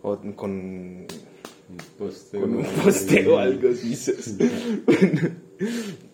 con 0.00 0.18
un 0.18 0.32
con 0.32 0.50
un 2.42 2.66
poste 2.82 3.28
o 3.28 3.38
algo 3.38 3.68
así. 3.68 3.94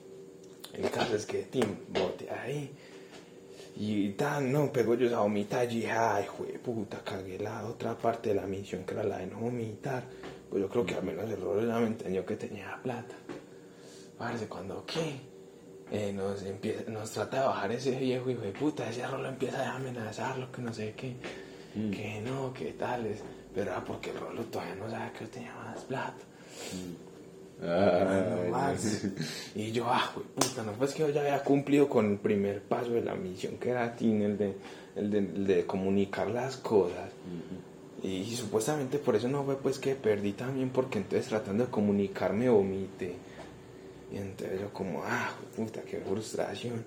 El 0.83 0.90
caso 0.90 1.14
es 1.14 1.27
que, 1.27 1.43
Tim, 1.43 1.77
bote 1.88 2.31
ahí. 2.31 2.71
Y 3.77 4.11
tan, 4.11 4.51
no, 4.51 4.73
pegó 4.73 4.95
yo 4.95 5.07
esa 5.07 5.21
vomitar 5.21 5.64
y 5.71 5.81
dije, 5.81 5.90
ay, 5.90 6.27
jue 6.27 6.59
puta, 6.59 7.03
cagué 7.05 7.38
la 7.38 7.66
otra 7.66 7.97
parte 7.97 8.31
de 8.31 8.37
la 8.37 8.47
misión 8.47 8.85
que 8.85 8.95
era 8.95 9.05
la 9.05 9.19
de 9.19 9.27
no 9.27 9.40
vomitar. 9.40 10.05
Pues 10.49 10.62
yo 10.62 10.69
creo 10.69 10.87
que 10.87 10.95
al 10.95 11.05
menos 11.05 11.31
el 11.31 11.40
rol 11.40 11.66
ya 11.66 11.79
me 11.79 11.87
entendió 11.87 12.25
que 12.25 12.37
tenía 12.37 12.79
plata. 12.83 13.14
Parece 14.19 14.47
cuando, 14.47 14.85
¿qué? 14.87 15.21
Eh, 15.93 16.12
nos, 16.12 16.43
empieza, 16.43 16.90
nos 16.90 17.11
trata 17.11 17.40
de 17.40 17.47
bajar 17.47 17.73
ese 17.73 17.90
viejo 17.99 18.31
hijo 18.31 18.43
de 18.43 18.53
puta, 18.53 18.88
ese 18.88 19.07
rolo 19.07 19.29
empieza 19.29 19.71
a 19.71 19.77
amenazarlo, 19.77 20.51
que 20.51 20.62
no 20.62 20.73
sé 20.73 20.95
qué, 20.97 21.16
mm. 21.75 21.90
que 21.90 22.21
no, 22.23 22.53
que 22.55 22.73
tales. 22.73 23.23
Pero 23.55 23.73
era 23.73 23.85
porque 23.85 24.11
el 24.11 24.19
rolo 24.19 24.45
todavía 24.45 24.77
no 24.77 24.90
sabe 24.90 25.12
que 25.12 25.25
yo 25.25 25.31
tenía 25.31 25.55
más 25.55 25.85
plata. 25.85 26.25
Mm. 26.73 27.10
Y 29.55 29.73
yo, 29.73 29.87
ah, 29.88 30.12
puta, 30.35 30.62
no, 30.62 30.73
pues 30.73 30.94
que 30.94 31.01
yo 31.01 31.11
ya 31.11 31.20
había 31.20 31.44
cumplido 31.44 31.88
con 31.88 32.12
el 32.12 32.18
primer 32.18 32.62
paso 32.62 32.90
de 32.92 33.03
la 33.03 33.14
misión, 33.14 33.59
que 33.59 33.70
era 33.70 33.96
el 34.01 34.38
de, 34.38 34.55
el 34.96 35.46
de, 35.46 35.66
comunicar 35.66 36.31
las 36.31 36.57
cosas. 36.57 37.11
y, 38.03 38.25
supuestamente 38.35 38.99
por 38.99 39.16
eso 39.16 39.29
no 39.29 39.44
fue 39.44 39.57
pues 39.57 39.79
que 39.79 39.94
perdí 39.94 40.33
también, 40.33 40.70
porque 40.70 40.99
entonces 40.99 41.29
tratando 41.29 41.66
de 41.66 41.70
comunicarme 41.70 42.49
vomité. 42.49 43.14
Y 44.12 44.16
entonces 44.16 44.61
yo 44.61 44.73
como, 44.73 45.03
ah, 45.05 45.31
puta, 45.55 45.83
qué 45.83 45.99
frustración. 45.99 46.85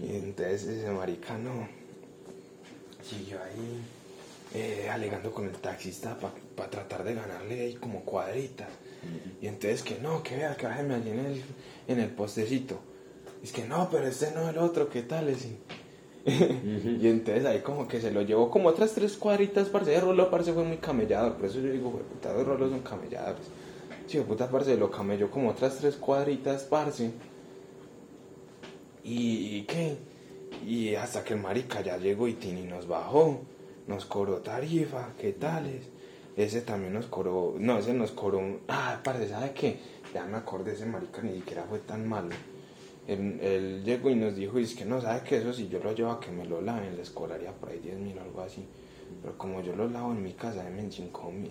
Y 0.00 0.16
entonces 0.16 0.64
ese 0.64 0.90
marica 0.90 1.36
no. 1.36 1.68
Y 3.10 3.26
yo 3.26 3.38
ahí 3.42 3.82
eh, 4.54 4.88
alegando 4.88 5.32
con 5.32 5.46
el 5.46 5.56
taxista 5.56 6.16
para 6.18 6.70
tratar 6.70 7.04
de 7.04 7.14
ganarle 7.14 7.60
ahí 7.60 7.74
como 7.74 8.00
cuadritas. 8.02 8.68
Y 9.40 9.46
entonces 9.46 9.82
que 9.82 9.98
no, 9.98 10.22
que 10.22 10.36
vea, 10.36 10.56
que 10.56 10.66
bájeme 10.66 10.94
allí 10.94 11.10
en 11.10 11.18
el, 11.18 11.42
en 11.88 12.00
el 12.00 12.10
postecito. 12.10 12.78
es 13.42 13.52
que 13.52 13.66
no, 13.66 13.88
pero 13.90 14.06
este 14.06 14.30
no 14.32 14.48
el 14.48 14.58
otro, 14.58 14.88
¿qué 14.88 15.02
tal? 15.02 15.28
Es? 15.28 15.46
y 16.24 17.08
entonces 17.08 17.44
ahí 17.44 17.60
como 17.60 17.88
que 17.88 18.00
se 18.00 18.12
lo 18.12 18.22
llevó 18.22 18.48
como 18.50 18.68
otras 18.68 18.92
tres 18.92 19.16
cuadritas, 19.16 19.68
parce. 19.68 19.90
De 19.90 20.00
rolo, 20.00 20.30
parce, 20.30 20.52
fue 20.52 20.64
muy 20.64 20.76
camellado. 20.76 21.36
Por 21.36 21.46
eso 21.46 21.58
yo 21.58 21.72
digo, 21.72 21.90
puta, 21.90 22.32
los 22.32 22.46
rolos 22.46 22.70
son 22.70 22.80
camellados. 22.80 23.40
Sí, 24.06 24.20
puta, 24.20 24.48
parce, 24.48 24.76
lo 24.76 24.90
camelló 24.90 25.30
como 25.30 25.50
otras 25.50 25.78
tres 25.78 25.96
cuadritas, 25.96 26.62
parce. 26.62 27.10
¿Y, 29.02 29.56
y 29.56 29.62
qué? 29.62 29.96
Y 30.64 30.94
hasta 30.94 31.24
que 31.24 31.34
el 31.34 31.40
marica 31.40 31.80
ya 31.80 31.96
llegó 31.96 32.28
y 32.28 32.34
Tini 32.34 32.62
nos 32.62 32.86
bajó, 32.86 33.40
nos 33.88 34.04
cobró 34.04 34.36
tarifa, 34.36 35.08
¿qué 35.18 35.32
tales? 35.32 35.91
Ese 36.36 36.62
también 36.62 36.94
nos 36.94 37.06
cobró, 37.06 37.54
no, 37.58 37.78
ese 37.78 37.92
nos 37.92 38.12
cobró 38.12 38.38
un, 38.38 38.60
ah, 38.68 39.00
parce, 39.04 39.28
¿sabe 39.28 39.52
qué? 39.52 39.78
Ya 40.14 40.24
me 40.24 40.38
acordé, 40.38 40.72
ese 40.72 40.86
marica 40.86 41.22
ni 41.22 41.34
siquiera 41.34 41.64
fue 41.64 41.78
tan 41.80 42.08
malo. 42.08 42.30
Él, 43.06 43.82
llegó 43.84 44.10
y 44.10 44.14
nos 44.14 44.36
dijo, 44.36 44.58
y 44.58 44.62
es 44.62 44.74
que 44.74 44.84
no, 44.84 45.00
¿sabe 45.00 45.22
qué? 45.28 45.38
Eso 45.38 45.52
si 45.52 45.68
yo 45.68 45.80
lo 45.80 45.92
llevo 45.92 46.12
a 46.12 46.20
que 46.20 46.30
me 46.30 46.46
lo 46.46 46.62
laven, 46.62 46.96
les 46.96 47.10
cobraría 47.10 47.52
por 47.52 47.70
ahí 47.70 47.80
10 47.80 47.98
mil 47.98 48.18
o 48.18 48.22
algo 48.22 48.40
así. 48.40 48.64
Pero 49.20 49.36
como 49.36 49.60
yo 49.62 49.74
lo 49.76 49.88
lavo 49.88 50.12
en 50.12 50.22
mi 50.22 50.32
casa, 50.32 50.66
en 50.66 50.90
5 50.90 51.32
mil. 51.32 51.50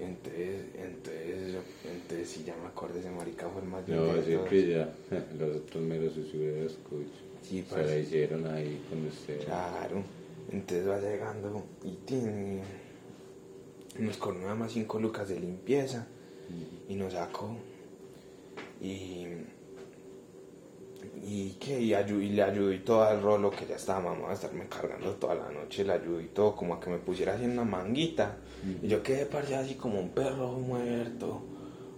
Entonces, 0.00 0.64
entonces, 0.74 1.56
entonces, 1.84 2.28
si 2.28 2.44
ya 2.44 2.54
me 2.56 2.66
acordé, 2.66 3.00
ese 3.00 3.10
marica 3.10 3.48
fue 3.48 3.62
el 3.62 3.68
más 3.68 3.88
No, 3.88 4.20
siempre 4.22 4.68
ya, 4.68 4.92
los 5.38 5.56
otros 5.56 5.82
me 5.82 5.98
los 5.98 6.12
subieron 6.12 6.68
Sí, 7.40 7.64
Se 7.68 7.86
la 7.86 7.98
hicieron 7.98 8.46
ahí 8.46 8.82
con 8.88 9.06
usted. 9.06 9.44
Claro, 9.44 10.02
entonces 10.50 10.88
va 10.88 10.98
llegando 10.98 11.62
y 11.84 11.90
tiene 12.06 12.62
nos 13.98 14.16
cobró 14.16 14.40
nada 14.40 14.54
más 14.54 14.72
5 14.72 14.98
lucas 14.98 15.28
de 15.28 15.40
limpieza 15.40 16.06
y 16.88 16.94
nos 16.94 17.12
sacó. 17.12 17.56
Y, 18.80 19.26
y, 21.22 21.50
que, 21.60 21.80
y, 21.80 21.94
y 21.94 22.28
le 22.30 22.42
ayudó 22.42 22.72
y 22.72 22.80
todo 22.80 23.04
al 23.04 23.22
rolo 23.22 23.50
que 23.50 23.66
ya 23.66 23.76
estaba 23.76 24.00
mamá 24.00 24.30
a 24.30 24.34
estarme 24.34 24.66
cargando 24.68 25.12
toda 25.12 25.34
la 25.34 25.50
noche, 25.50 25.84
le 25.84 25.92
ayudó 25.92 26.20
y 26.20 26.26
todo, 26.26 26.54
como 26.54 26.74
a 26.74 26.80
que 26.80 26.90
me 26.90 26.98
pusiera 26.98 27.34
así 27.34 27.44
en 27.44 27.52
una 27.52 27.64
manguita. 27.64 28.36
Y 28.82 28.88
yo 28.88 29.02
quedé 29.02 29.26
parecía 29.26 29.60
así 29.60 29.74
como 29.74 30.00
un 30.00 30.10
perro 30.10 30.52
muerto, 30.52 31.42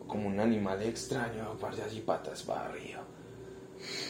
como 0.07 0.29
un 0.29 0.39
animal 0.39 0.83
extraño, 0.83 1.57
parecía 1.61 1.87
así 1.87 2.01
patas 2.01 2.43
para 2.43 2.67
arriba. 2.67 3.03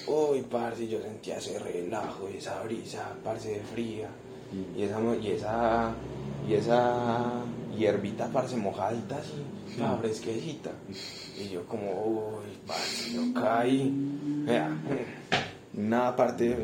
Uy, 0.07 0.42
parce, 0.42 0.87
yo 0.87 1.01
sentía 1.01 1.38
ese 1.38 1.59
relajo 1.59 2.29
y 2.33 2.37
esa 2.37 2.62
brisa, 2.62 3.16
parce, 3.22 3.51
de 3.51 3.61
fría. 3.61 4.09
Y 4.77 4.83
esa, 4.83 5.01
y 5.16 5.31
esa, 5.31 5.94
y 6.49 6.55
esa 6.55 7.42
hierbita, 7.76 8.28
parce, 8.28 8.56
mojadita 8.56 9.16
así, 9.16 9.78
la 9.78 9.96
fresquecita. 9.96 10.70
Y 11.38 11.50
yo 11.50 11.64
como, 11.66 12.38
uy, 12.38 12.58
parce, 12.66 13.12
yo 13.12 13.32
caí. 13.34 13.92
Vea, 14.44 14.70
nada 15.74 16.16
parte 16.16 16.56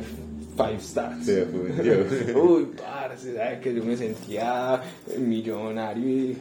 five 0.56 0.80
stars. 0.80 1.28
uy, 2.34 2.68
parce, 2.76 3.34
¿sabes 3.34 3.60
que 3.60 3.74
yo 3.74 3.84
me 3.84 3.96
sentía 3.96 4.80
millonario? 5.18 6.08
Y, 6.08 6.38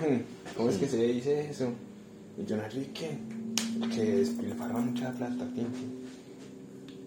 ¿Cómo 0.56 0.70
es 0.70 0.78
que 0.78 0.88
se 0.88 1.04
dice 1.04 1.50
eso? 1.50 1.72
Millonario 2.38 2.82
y 2.82 2.86
qué? 2.86 3.18
Que 3.94 4.04
despilfarra 4.04 4.80
mucha 4.80 5.12
plata. 5.12 5.46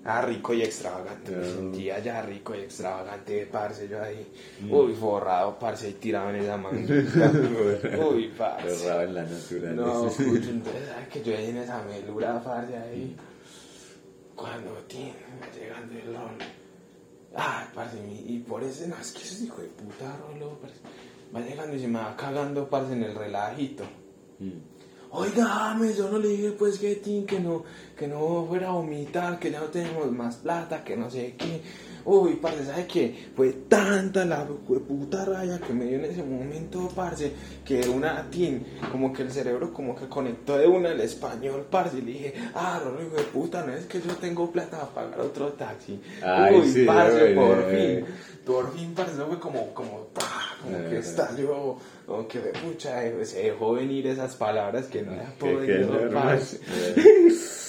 Ah, 0.06 0.20
rico 0.20 0.52
y 0.52 0.62
extravagante. 0.62 1.32
Me 1.34 1.44
sentía 1.44 1.98
ya 2.00 2.20
rico 2.20 2.54
y 2.54 2.58
extravagante, 2.60 3.46
parce, 3.46 3.88
yo 3.88 4.02
ahí. 4.02 4.30
Mm. 4.60 4.72
Uy, 4.72 4.94
forrado, 4.94 5.58
parce, 5.58 5.88
y 5.88 5.92
tirado 5.94 6.28
en 6.28 6.36
esa 6.36 6.58
mano. 6.58 6.78
Uy, 8.10 8.28
parce. 8.36 8.68
Forrado 8.68 9.02
en 9.02 9.14
la 9.14 9.22
naturaleza. 9.22 9.72
No, 9.72 10.06
escucho, 10.08 10.50
entonces, 10.50 10.88
¿sabes 10.88 11.08
que 11.08 11.22
yo 11.22 11.34
ahí 11.34 11.46
en 11.48 11.56
esa 11.56 11.82
melura, 11.84 12.42
parce, 12.44 12.76
ahí? 12.76 13.16
Cuando 14.36 14.72
tiene, 14.88 15.14
llegando 15.58 15.94
el 15.94 16.06
rol. 16.14 16.38
Ah, 17.34 17.66
parce, 17.74 17.96
y 18.06 18.38
por 18.40 18.62
ese, 18.62 18.86
no, 18.86 18.96
es 19.00 19.10
que 19.10 19.22
eso 19.22 19.34
es 19.34 19.42
hijo 19.42 19.62
de 19.62 19.68
puta, 19.68 20.16
rolo, 20.18 20.58
parce. 20.60 20.76
Va 21.34 21.40
llegando 21.40 21.74
y 21.74 21.80
se 21.80 21.88
me 21.88 21.98
va 21.98 22.14
cagando, 22.14 22.68
parce, 22.68 22.92
en 22.92 23.04
el 23.04 23.14
relajito. 23.14 23.84
Mm 24.38 24.73
oiga, 25.14 25.76
yo 25.96 26.10
no 26.10 26.18
le 26.18 26.28
dije 26.28 26.50
pues 26.52 26.78
que, 26.78 27.00
que 27.00 27.40
no, 27.40 27.64
que 27.96 28.08
no 28.08 28.44
fuera 28.48 28.68
a 28.68 28.72
vomitar, 28.72 29.38
que 29.38 29.50
ya 29.50 29.60
no 29.60 29.66
tenemos 29.66 30.10
más 30.12 30.36
plata, 30.36 30.82
que 30.84 30.96
no 30.96 31.10
sé 31.10 31.34
qué. 31.38 31.62
Uy, 32.06 32.34
parce, 32.36 32.66
¿sabe 32.66 32.86
qué? 32.86 33.30
Fue 33.34 33.50
tanta 33.66 34.26
la 34.26 34.46
puta 34.46 35.24
raya 35.24 35.58
que 35.58 35.72
me 35.72 35.86
dio 35.86 35.98
en 35.98 36.04
ese 36.04 36.22
momento, 36.22 36.90
parce, 36.94 37.32
que 37.64 37.88
una 37.88 38.28
tin, 38.30 38.62
como 38.92 39.10
que 39.12 39.22
el 39.22 39.30
cerebro 39.30 39.72
como 39.72 39.96
que 39.96 40.06
conectó 40.06 40.58
de 40.58 40.66
una 40.66 40.90
al 40.90 41.00
español, 41.00 41.66
parce, 41.70 41.98
y 41.98 42.02
le 42.02 42.12
dije, 42.12 42.34
ah, 42.54 42.80
Rolo, 42.84 43.02
hijo 43.02 43.16
de 43.16 43.22
puta, 43.22 43.64
no 43.64 43.72
es 43.72 43.86
que 43.86 44.02
yo 44.02 44.14
tengo 44.16 44.50
plata 44.50 44.80
para 44.92 45.08
pagar 45.08 45.20
otro 45.20 45.52
taxi. 45.52 45.98
Ay, 46.22 46.60
Uy, 46.60 46.68
sí, 46.70 46.84
parce, 46.84 47.34
por 47.34 47.64
ay. 47.70 47.76
fin, 47.76 48.06
por 48.44 48.76
fin, 48.76 48.92
parce, 48.94 49.14
fue 49.22 49.40
como, 49.40 49.72
como, 49.72 50.08
¡pah! 50.12 50.53
Como 50.64 50.78
que 50.78 50.96
Ay. 50.96 50.96
estalló, 50.96 51.76
como 52.06 52.26
que, 52.26 52.40
pucha, 52.40 53.04
eh, 53.06 53.24
se 53.24 53.42
dejó 53.44 53.74
venir 53.74 54.06
esas 54.06 54.34
palabras 54.36 54.86
que 54.86 55.02
no 55.02 55.12
qué 55.12 55.24
podido. 55.38 55.98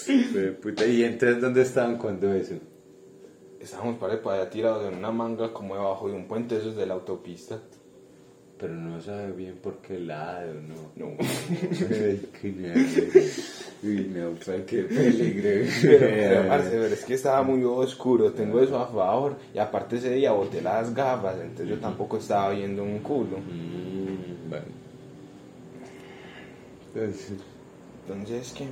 Eh, 0.07 0.57
puta, 0.61 0.85
¿Y 0.85 1.03
entonces 1.03 1.41
dónde 1.41 1.61
estaban 1.61 1.97
cuando 1.97 2.33
eso? 2.33 2.55
Estábamos 3.59 3.97
para 3.97 4.13
allá 4.13 4.49
tirados 4.49 4.87
en 4.91 4.97
una 4.97 5.11
manga 5.11 5.51
como 5.51 5.75
debajo 5.75 6.07
de 6.07 6.13
un 6.13 6.27
puente 6.27 6.57
esos 6.57 6.75
de 6.75 6.85
la 6.85 6.93
autopista. 6.93 7.59
Pero 8.57 8.73
no 8.73 9.01
sabe 9.01 9.33
bien 9.33 9.57
por 9.61 9.79
qué 9.81 9.99
lado, 9.99 10.53
¿no? 10.61 10.91
No. 10.95 11.17
Ay, 11.19 12.29
qué. 12.41 13.29
Uy, 13.83 14.11
no, 14.15 14.31
pa, 14.35 14.53
qué 14.65 14.83
peligro. 14.83 15.49
Pero, 15.81 15.99
pero, 15.99 16.47
parce, 16.47 16.69
pero 16.69 16.85
es 16.85 17.03
que 17.05 17.13
estaba 17.15 17.43
muy 17.43 17.63
oscuro, 17.65 18.31
tengo 18.31 18.61
eso 18.61 18.77
a 18.79 18.87
favor. 18.87 19.37
Y 19.53 19.59
aparte 19.59 19.97
ese 19.97 20.11
día 20.13 20.31
boté 20.31 20.61
las 20.61 20.93
gafas, 20.93 21.35
entonces 21.41 21.67
yo 21.67 21.79
tampoco 21.79 22.17
estaba 22.17 22.51
viendo 22.51 22.83
un 22.83 22.99
culo. 22.99 23.39
Mm, 23.39 24.49
bueno. 24.49 24.65
Entonces, 26.93 27.33
Entonces, 28.07 28.53
¿qué? 28.57 28.67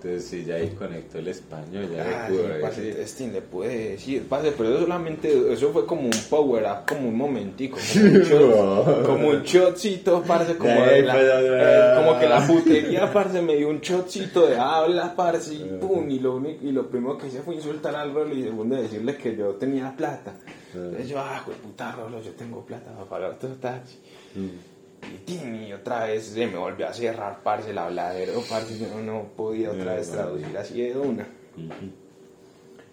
Entonces 0.00 0.24
sí, 0.30 0.44
ya 0.44 0.54
ahí 0.54 0.68
conectó 0.78 1.18
el 1.18 1.28
español, 1.28 1.88
ya 1.94 2.04
le 2.04 2.14
Ah, 2.14 2.26
pudo 2.28 2.42
sí, 2.44 2.48
parce, 2.62 2.80
decir. 2.82 2.96
testing, 3.00 3.28
le 3.32 3.42
puede 3.42 3.88
decir, 3.90 4.26
parce, 4.28 4.52
pero 4.52 4.70
eso 4.70 4.80
solamente, 4.80 5.52
eso 5.52 5.72
fue 5.72 5.84
como 5.86 6.02
un 6.02 6.10
power 6.30 6.64
up, 6.64 6.86
como 6.88 7.08
un 7.08 7.16
momentico, 7.16 7.78
como 7.92 8.04
un, 8.14 8.22
shot, 8.22 9.02
como 9.06 9.28
un 9.28 9.42
shotcito, 9.42 10.22
parce, 10.22 10.56
como, 10.56 10.72
de 10.86 11.02
la- 11.02 11.12
pues, 11.14 11.26
eh, 11.28 11.92
como 11.96 12.18
que 12.20 12.28
la 12.28 12.46
putería, 12.46 13.12
parce, 13.12 13.42
me 13.42 13.56
dio 13.56 13.68
un 13.68 13.80
shotcito 13.80 14.46
de 14.46 14.56
habla, 14.56 15.14
parce, 15.16 15.52
y 15.54 15.64
pum, 15.80 16.08
y 16.08 16.20
lo, 16.20 16.36
único, 16.36 16.64
y 16.64 16.70
lo 16.72 16.88
primero 16.88 17.18
que 17.18 17.26
hice 17.26 17.40
fue 17.42 17.56
insultar 17.56 17.96
al 17.96 18.14
Rolo 18.14 18.34
y 18.34 18.42
segundo 18.44 18.76
decirle 18.76 19.16
que 19.16 19.36
yo 19.36 19.50
tenía 19.56 19.94
plata. 19.96 20.34
Entonces 20.74 21.08
yo, 21.08 21.18
ah, 21.18 21.42
güey, 21.44 21.58
puta 21.58 21.92
Rolo, 21.92 22.22
yo 22.22 22.30
tengo 22.32 22.64
plata 22.64 22.92
para 22.92 23.08
pagar 23.08 23.30
otro 23.32 23.48
taxi. 23.60 23.98
Mm. 24.36 24.77
Y, 25.26 25.72
otra 25.72 26.04
vez 26.06 26.24
se 26.24 26.46
me 26.46 26.56
volvió 26.56 26.88
a 26.88 26.92
cerrar, 26.92 27.42
parce, 27.42 27.70
el 27.70 27.78
habladero, 27.78 28.42
parce, 28.48 28.78
yo 28.78 29.00
no 29.00 29.24
podía 29.36 29.70
otra 29.70 29.94
vez 29.94 30.10
traducir 30.10 30.56
así 30.56 30.80
de 30.80 30.96
una. 30.96 31.26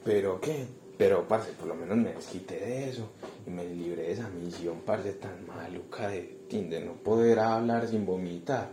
Pero 0.04 0.39
qué, 0.41 0.68
pero 0.98 1.28
parce, 1.28 1.52
por 1.54 1.68
lo 1.68 1.76
menos 1.76 1.98
me 1.98 2.13
desquité 2.13 2.60
de 2.60 2.89
eso 2.89 3.10
y 3.48 3.50
me 3.50 3.65
libré 3.65 4.04
de 4.04 4.12
esa 4.12 4.30
misión, 4.30 4.82
parce, 4.86 5.13
tan 5.13 5.48
maluca 5.48 6.10
de, 6.10 6.38
de 6.50 6.80
no 6.82 6.94
poder 6.94 7.39
hablar 7.39 7.88
sin 7.88 8.06
vomitar. 8.06 8.70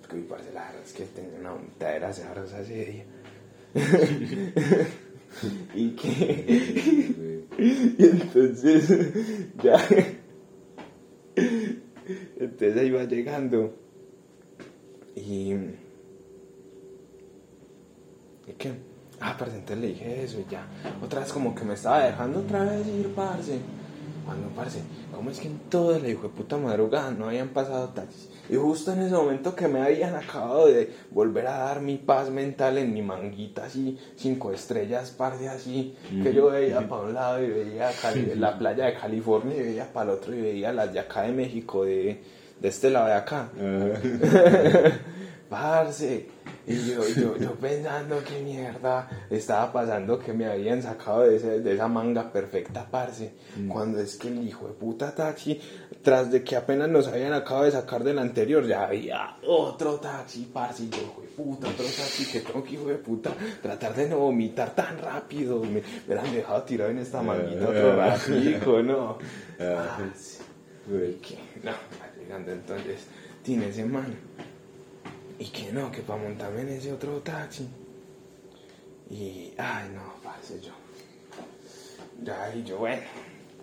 Porque, 0.00 0.16
uy, 0.16 0.22
parce, 0.22 0.52
la 0.52 0.64
verdad 0.64 0.82
es 0.84 0.92
que 0.92 1.04
tenía 1.04 1.38
una 1.38 1.52
vomitadera 1.52 2.12
sabrosa 2.12 2.60
ese 2.60 2.84
día. 2.84 3.04
y 5.74 5.90
que, 5.90 7.44
y 7.58 8.04
entonces, 8.04 8.88
ya, 9.62 9.78
ahí 12.66 12.86
iba 12.86 13.04
llegando 13.04 13.74
y, 15.16 15.52
¿y 18.46 18.52
qué? 18.58 18.72
Ah, 19.20 19.36
parce, 19.38 19.54
entonces 19.56 19.78
le 19.78 19.86
dije 19.88 20.24
eso 20.24 20.38
y 20.40 20.50
ya. 20.50 20.66
Otra 21.02 21.20
vez 21.20 21.32
como 21.32 21.54
que 21.54 21.64
me 21.64 21.74
estaba 21.74 22.04
dejando 22.04 22.40
otra 22.40 22.64
vez 22.64 22.86
ir, 22.88 23.08
parce. 23.14 23.58
Cuando, 24.24 24.48
parce, 24.50 24.80
¿cómo 25.14 25.30
es 25.30 25.40
que 25.40 25.48
en 25.48 25.58
toda 25.68 25.98
la 25.98 26.08
hijo 26.08 26.22
de 26.22 26.28
puta 26.28 26.56
madrugada 26.56 27.10
no 27.10 27.26
habían 27.28 27.48
pasado 27.48 27.88
taxis? 27.88 28.28
Y 28.48 28.54
justo 28.56 28.92
en 28.92 29.02
ese 29.02 29.14
momento 29.14 29.54
que 29.54 29.66
me 29.68 29.80
habían 29.80 30.14
acabado 30.14 30.66
de 30.66 30.92
volver 31.10 31.46
a 31.48 31.58
dar 31.58 31.80
mi 31.80 31.96
paz 31.98 32.30
mental 32.30 32.78
en 32.78 32.92
mi 32.92 33.02
manguita 33.02 33.64
así, 33.64 33.98
cinco 34.16 34.52
estrellas, 34.52 35.10
parce, 35.16 35.48
así, 35.48 35.94
que 36.22 36.32
yo 36.34 36.50
veía 36.50 36.88
para 36.88 37.02
un 37.02 37.14
lado 37.14 37.42
y 37.42 37.48
veía 37.48 37.90
Cali- 38.00 38.34
la 38.36 38.58
playa 38.58 38.86
de 38.86 38.94
California 38.94 39.56
y 39.56 39.60
veía 39.60 39.92
para 39.92 40.10
el 40.12 40.18
otro 40.18 40.34
y 40.34 40.40
veía 40.40 40.72
las 40.72 40.92
de 40.92 41.00
acá 41.00 41.22
de 41.22 41.32
México, 41.32 41.84
de, 41.84 42.20
de 42.62 42.68
este 42.68 42.88
lado 42.90 43.06
de 43.08 43.12
acá. 43.14 43.48
Parce, 45.48 46.28
y 46.66 46.74
yo, 46.86 47.06
yo, 47.14 47.36
yo 47.36 47.50
pensando 47.56 48.24
que 48.24 48.40
mierda 48.40 49.06
estaba 49.28 49.70
pasando 49.70 50.18
que 50.18 50.32
me 50.32 50.46
habían 50.46 50.80
sacado 50.82 51.20
de, 51.24 51.36
ese- 51.36 51.60
de 51.60 51.74
esa 51.74 51.88
manga 51.88 52.32
perfecta, 52.32 52.86
parce. 52.90 53.34
Cuando 53.68 54.00
es 54.00 54.16
que 54.16 54.28
el 54.28 54.48
hijo 54.48 54.66
de 54.68 54.72
puta 54.72 55.14
taxi, 55.14 55.60
tras 56.02 56.30
de 56.32 56.42
que 56.42 56.56
apenas 56.56 56.88
nos 56.88 57.06
habían 57.08 57.34
acabado 57.34 57.66
de 57.66 57.72
sacar 57.72 58.02
del 58.02 58.18
anterior, 58.18 58.66
ya 58.66 58.84
había 58.84 59.36
otro 59.46 59.96
taxi, 59.96 60.48
parce. 60.50 60.84
Y 60.84 60.88
yo, 60.88 60.96
hijo 61.02 61.20
de 61.20 61.28
puta, 61.28 61.68
otro 61.68 61.84
taxi 61.84 62.24
que 62.32 62.40
tengo 62.40 62.64
que, 62.64 62.72
hijo 62.72 62.86
de 62.86 62.94
puta, 62.94 63.30
tratar 63.60 63.94
de 63.94 64.08
no 64.08 64.20
vomitar 64.20 64.74
tan 64.74 64.96
rápido. 65.02 65.60
Me, 65.60 65.68
me 65.68 65.82
hubieran 66.06 66.32
dejado 66.34 66.62
tirado 66.62 66.90
en 66.92 66.98
esta 66.98 67.20
manguita 67.20 67.68
otro 67.68 67.94
ratico, 67.96 68.82
¿no? 68.82 69.18
Ajá. 69.60 69.98
Parce. 69.98 70.40
Que 71.20 71.38
no, 71.62 71.70
llegando 72.32 72.52
entonces, 72.52 73.00
tiene 73.42 73.68
ese 73.68 73.84
man. 73.84 74.14
Y 75.38 75.46
que 75.46 75.72
no, 75.72 75.90
que 75.90 76.02
para 76.02 76.22
montarme 76.22 76.62
en 76.62 76.68
ese 76.70 76.92
otro 76.92 77.20
taxi. 77.20 77.68
Y, 79.10 79.52
ay, 79.58 79.90
no, 79.94 80.14
parce, 80.22 80.60
yo. 80.60 80.72
Ya, 82.22 82.54
y 82.54 82.62
yo, 82.62 82.78
bueno, 82.78 83.02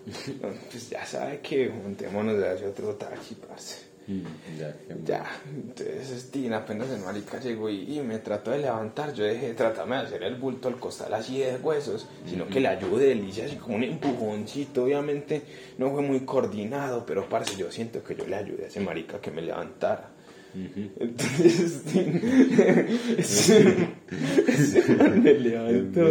pues 0.70 0.90
ya 0.90 1.04
sabe 1.06 1.40
que 1.40 1.68
montémonos 1.70 2.38
de 2.38 2.54
ese 2.54 2.66
otro 2.66 2.94
taxi, 2.94 3.34
parce. 3.34 3.89
Mm, 4.10 5.04
Ya, 5.06 5.24
entonces 5.48 6.30
Tina 6.30 6.58
apenas 6.58 6.90
el 6.90 7.00
marica 7.00 7.38
llegó 7.40 7.70
y, 7.70 7.96
y 7.96 8.00
me 8.00 8.18
trató 8.18 8.50
de 8.50 8.58
levantar. 8.58 9.12
Yo 9.14 9.24
dejé 9.24 9.48
de 9.48 9.54
tratarme 9.54 9.96
de 9.96 10.02
hacer 10.02 10.22
el 10.22 10.36
bulto 10.36 10.68
al 10.68 10.76
costal 10.76 11.12
así 11.14 11.38
de 11.38 11.56
huesos, 11.56 12.06
sino 12.26 12.46
que 12.46 12.60
le 12.60 12.68
ayude, 12.68 13.14
le 13.14 13.24
hice 13.24 13.44
así 13.44 13.56
como 13.56 13.76
un 13.76 13.84
empujoncito. 13.84 14.84
Obviamente 14.84 15.42
no 15.78 15.90
fue 15.90 16.02
muy 16.02 16.20
coordinado, 16.20 17.04
pero 17.06 17.28
parce, 17.28 17.56
yo 17.56 17.70
siento 17.70 18.02
que 18.02 18.14
yo 18.14 18.26
le 18.26 18.36
ayudé 18.36 18.64
a 18.64 18.68
ese 18.68 18.80
marica 18.80 19.20
que 19.20 19.30
me 19.30 19.42
levantara. 19.42 20.10
Entonces, 20.52 21.84
ese, 23.18 24.94
man 24.96 25.22
me 25.22 25.34
levantó. 25.34 26.08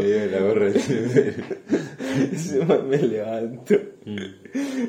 Ese 2.32 2.66
man 2.66 2.88
me 2.88 2.98
levantó. 2.98 3.76
Mm. 4.06 4.18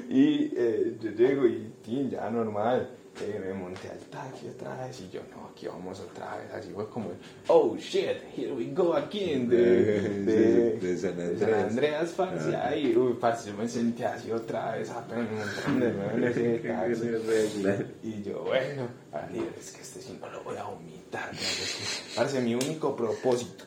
Y 0.09 0.53
eh, 0.57 0.97
yo 1.03 1.11
llego 1.11 1.47
y 1.47 2.09
ya 2.09 2.31
normal. 2.31 2.89
Eh, 3.23 3.41
me 3.45 3.53
monté 3.55 3.89
al 3.91 3.99
taxi 3.99 4.49
otra 4.49 4.87
vez 4.87 5.01
y 5.01 5.11
yo, 5.11 5.21
no, 5.31 5.49
aquí 5.49 5.67
vamos 5.67 6.01
otra 6.01 6.37
vez. 6.37 6.53
Así 6.53 6.71
fue 6.73 6.89
como, 6.89 7.11
oh 7.49 7.77
shit, 7.77 8.23
here 8.37 8.53
we 8.53 8.67
go 8.67 8.95
again. 8.95 9.49
De, 9.49 10.01
de, 10.25 10.79
De 10.79 10.99
San 10.99 11.17
de 11.17 11.25
Andrés. 11.25 11.39
San 11.41 11.55
Andreas, 11.69 12.11
parce. 12.17 12.57
Ahí, 12.57 12.97
uy, 12.97 13.15
parce, 13.21 13.51
yo 13.51 13.57
me 13.57 13.69
senté 13.69 14.05
así 14.05 14.31
otra 14.31 14.77
vez, 14.77 14.91
apenas 14.91 15.29
me 15.69 15.87
de 15.87 16.15
en 16.15 16.25
ese 16.25 16.59
taxi. 16.59 17.85
Y 18.03 18.23
yo, 18.23 18.45
bueno, 18.45 18.89
es 19.59 19.73
que 19.73 19.83
este 19.83 20.01
sí 20.01 20.19
no 20.21 20.29
lo 20.31 20.43
voy 20.43 20.57
a 20.57 20.65
vomitar. 20.65 21.31
Parce, 22.17 22.41
mi 22.41 22.55
único 22.55 22.97
propósito, 22.97 23.65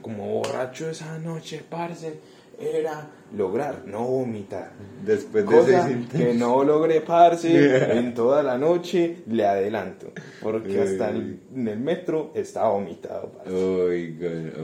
como 0.00 0.26
borracho 0.28 0.88
esa 0.88 1.18
noche, 1.18 1.64
parce, 1.68 2.20
era 2.60 3.10
lograr 3.36 3.82
no 3.86 4.04
vomitar. 4.06 4.72
Después 5.04 5.44
de 5.46 5.50
Cosa 5.54 5.88
que 6.16 6.34
no 6.34 6.62
logré, 6.64 7.00
parce, 7.00 7.48
en 7.98 8.14
toda 8.14 8.42
la 8.42 8.56
noche, 8.58 9.16
le 9.28 9.44
adelanto. 9.46 10.12
Porque 10.42 10.80
hasta 10.80 11.10
el- 11.10 11.40
en 11.54 11.68
el 11.68 11.78
metro 11.80 12.30
estaba 12.34 12.70
vomitado, 12.70 13.32
parce. 13.32 13.52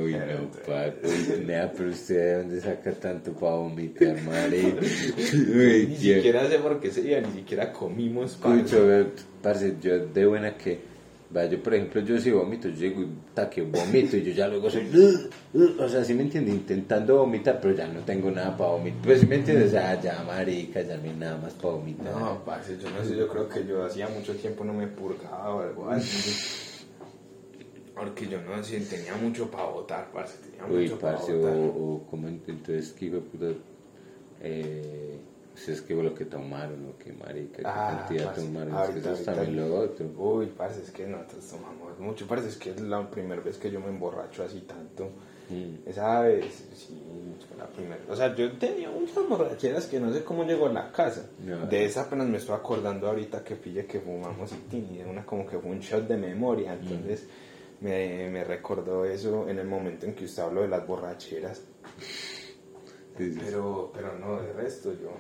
Uy, 0.05 0.13
no, 0.13 0.51
papi. 0.51 1.01
Nea, 1.47 1.73
pero 1.77 1.91
usted 1.91 2.15
de 2.17 2.37
dónde 2.39 2.61
saca 2.61 2.93
tanto 2.93 3.33
para 3.33 3.53
vomitar, 3.57 4.21
madre. 4.23 4.75
Ni 5.89 5.97
siquiera 5.97 6.49
sé 6.49 6.59
por 6.59 6.81
qué 6.81 6.89
ese 6.89 7.03
día, 7.03 7.21
ni 7.21 7.33
siquiera 7.41 7.73
comimos, 7.73 8.37
parce. 8.37 8.61
Escucho, 8.61 9.11
parce, 9.43 9.77
yo 9.81 10.07
de 10.07 10.27
buena 10.27 10.57
que, 10.57 10.90
vaya, 11.33 11.51
yo 11.51 11.63
por 11.63 11.75
ejemplo, 11.75 12.01
yo 12.03 12.19
si 12.19 12.31
vomito, 12.31 12.69
yo 12.69 12.75
llego 12.77 13.03
y 13.03 13.09
ta, 13.35 13.49
que 13.49 13.63
vomito 13.63 14.17
y 14.17 14.23
yo 14.25 14.33
ya 14.33 14.49
luego 14.49 14.69
soy, 14.71 14.89
o 15.79 15.89
sea, 15.89 16.05
sí 16.05 16.15
me 16.15 16.23
entiende, 16.23 16.51
intentando 16.51 17.19
vomitar, 17.19 17.61
pero 17.61 17.75
ya 17.75 17.87
no 17.89 18.01
tengo 18.01 18.31
nada 18.31 18.57
para 18.57 18.71
vomitar, 18.71 19.01
pues 19.05 19.21
sí 19.21 19.27
me 19.27 19.37
entiendes, 19.37 19.69
o 19.69 19.71
sea, 19.73 20.01
ya 20.01 20.23
marica, 20.27 20.83
ya 20.83 20.97
no 20.97 21.05
hay 21.05 21.17
nada 21.17 21.37
más 21.39 21.55
para 21.55 21.75
vomitar. 21.75 22.13
No, 22.13 22.43
parce, 22.45 22.77
yo 22.79 22.91
no 22.91 23.05
sé, 23.05 23.17
yo 23.17 23.29
creo 23.29 23.49
que 23.49 23.65
yo 23.67 23.85
hacía 23.85 24.09
mucho 24.09 24.35
tiempo 24.35 24.65
no 24.65 24.73
me 24.73 24.87
purgaba 24.89 25.55
o 25.55 25.61
algo 25.63 25.89
así. 25.91 26.87
Porque 27.95 28.27
yo 28.29 28.41
no 28.41 28.63
sé, 28.65 28.81
tenía 28.81 29.15
mucho 29.17 29.51
para 29.51 29.65
votar, 29.67 30.11
parce, 30.13 30.39
tenía 30.39 30.65
Uy, 30.67 30.85
mucho 30.85 30.99
para 30.99 31.17
parce, 31.19 31.33
votar. 31.35 31.53
o 31.55 32.03
como 32.11 32.29
ent- 32.29 32.41
entonces, 32.49 32.93
que 32.93 33.11
de 33.11 33.21
puta, 33.21 33.47
eh, 34.43 35.19
si 35.55 35.73
es 35.73 35.83
que 35.83 35.95
lo 35.95 36.15
que 36.15 36.25
tomaron, 36.25 36.87
o 36.89 36.99
que 36.99 37.13
marica, 37.13 37.57
qué 37.59 37.63
Ah, 37.67 37.99
cantidad 37.99 38.27
parce, 38.27 38.43
tomaron, 38.43 38.69
es 38.69 38.75
que 38.75 38.81
ahorita, 38.87 38.99
eso 39.13 39.23
es 39.23 39.29
ahorita. 39.29 39.45
también 39.45 39.69
lo 39.71 39.79
otro. 39.79 40.07
Uy, 40.17 40.47
parce, 40.57 40.83
es 40.83 40.91
que 40.91 41.07
nosotros 41.07 41.47
tomamos 41.49 41.99
mucho, 41.99 42.27
parce, 42.27 42.49
es 42.49 42.57
que 42.57 42.71
es 42.71 42.81
la 42.81 43.11
primera 43.11 43.41
vez 43.43 43.59
que 43.59 43.71
yo 43.71 43.81
me 43.81 43.89
emborracho 43.89 44.43
así 44.45 44.61
tanto. 44.61 45.11
Mm. 45.51 45.89
Esa 45.89 46.21
vez, 46.21 46.45
sí, 46.75 46.97
la 47.59 47.67
primera. 47.67 47.99
O 48.09 48.15
sea, 48.17 48.35
yo 48.37 48.57
tenía 48.57 48.89
muchas 48.91 49.29
borracheras 49.29 49.87
que 49.87 49.99
no 49.99 50.13
sé 50.13 50.23
cómo 50.23 50.45
llegó 50.45 50.67
a 50.69 50.73
la 50.73 50.93
casa. 50.93 51.27
No. 51.45 51.67
De 51.67 51.85
esa 51.85 52.03
apenas 52.03 52.29
me 52.29 52.37
estoy 52.39 52.55
acordando 52.55 53.09
ahorita 53.09 53.43
que 53.43 53.57
pille 53.57 53.85
que 53.87 53.99
fumamos 54.01 54.53
y 54.53 54.57
tenía 54.71 55.07
una 55.07 55.27
como 55.27 55.45
que 55.47 55.59
fue 55.59 55.71
un 55.73 55.81
shot 55.81 56.07
de 56.07 56.17
memoria. 56.17 56.75
Entonces 56.75 57.27
me, 57.81 58.31
me 58.31 58.45
recordó 58.45 59.05
eso 59.05 59.49
en 59.49 59.59
el 59.59 59.67
momento 59.67 60.07
en 60.07 60.15
que 60.15 60.25
usted 60.27 60.43
habló 60.45 60.63
de 60.63 60.69
las 60.69 60.87
borracheras. 60.87 61.63
Sí, 63.19 63.33
sí. 63.35 63.41
Pero, 63.45 63.91
pero 63.93 64.17
no, 64.19 64.41
de 64.41 64.53
resto 64.53 64.93
yo, 64.93 65.11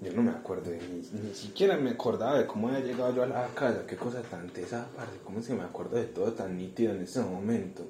yo 0.00 0.12
no 0.12 0.22
me 0.22 0.30
acuerdo, 0.30 0.70
ni, 0.70 1.20
ni 1.20 1.34
siquiera 1.34 1.76
me 1.76 1.90
acordaba 1.90 2.38
de 2.38 2.46
cómo 2.46 2.68
había 2.68 2.80
llegado 2.80 3.14
yo 3.14 3.22
a 3.24 3.26
la 3.26 3.48
casa, 3.48 3.84
qué 3.86 3.96
cosa 3.96 4.22
tan 4.22 4.48
tesa, 4.50 4.88
parce, 4.94 5.18
cómo 5.24 5.40
es 5.40 5.46
que 5.46 5.54
me 5.54 5.64
acuerdo 5.64 5.96
de 5.96 6.04
todo 6.04 6.32
tan 6.32 6.56
nítido 6.56 6.92
en 6.92 7.02
ese 7.02 7.20
momento. 7.20 7.84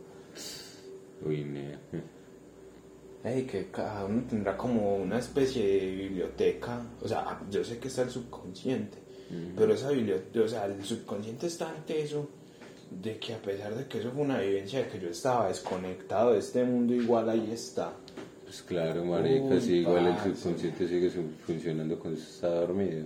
Uy, 1.24 1.44
ne. 1.44 1.78
Ey, 3.24 3.44
que 3.44 3.70
cada 3.70 4.04
uno 4.04 4.22
tendrá 4.28 4.56
como 4.56 4.96
una 4.96 5.18
especie 5.18 5.66
de 5.66 5.96
biblioteca, 5.96 6.80
o 7.02 7.08
sea, 7.08 7.40
yo 7.50 7.64
sé 7.64 7.78
que 7.78 7.88
está 7.88 8.02
el 8.02 8.10
subconsciente, 8.10 8.98
pero 9.56 9.74
esa 9.74 9.90
biblioteca, 9.90 10.44
o 10.44 10.48
sea, 10.48 10.64
el 10.66 10.82
subconsciente 10.84 11.48
es 11.48 11.58
tan 11.58 11.84
teso 11.84 12.28
de 12.90 13.18
que 13.18 13.34
a 13.34 13.42
pesar 13.42 13.74
de 13.74 13.86
que 13.86 13.98
eso 13.98 14.12
fue 14.12 14.22
una 14.22 14.38
vivencia 14.38 14.78
de 14.78 14.88
que 14.88 14.98
yo 14.98 15.10
estaba 15.10 15.48
desconectado 15.48 16.32
de 16.32 16.38
este 16.38 16.64
mundo, 16.64 16.94
igual 16.94 17.28
ahí 17.28 17.50
está. 17.52 17.92
Pues 18.48 18.62
claro, 18.62 19.04
marica, 19.04 19.60
sí, 19.60 19.80
igual 19.80 20.06
el 20.06 20.34
subconsciente 20.34 20.88
sigue 20.88 21.10
funcionando 21.44 21.98
cuando 21.98 22.18
se 22.18 22.30
está 22.30 22.48
dormido. 22.48 23.04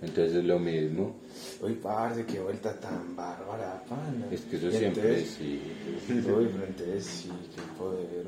Entonces 0.00 0.36
es 0.36 0.44
lo 0.44 0.60
mismo. 0.60 1.16
Uy, 1.60 1.72
parce, 1.82 2.24
qué 2.24 2.38
vuelta 2.38 2.78
tan 2.78 3.16
bárbara, 3.16 3.82
pana. 3.88 4.28
Es 4.30 4.42
que 4.42 4.56
eso 4.56 4.68
Y 4.68 4.72
siempre 4.72 5.02
entonces- 5.08 5.30
sí. 5.36 5.60
Uy, 6.08 6.48
pero 6.52 6.64
entonces 6.64 7.04
sí, 7.04 7.32
qué 7.56 7.62
poder. 7.76 8.26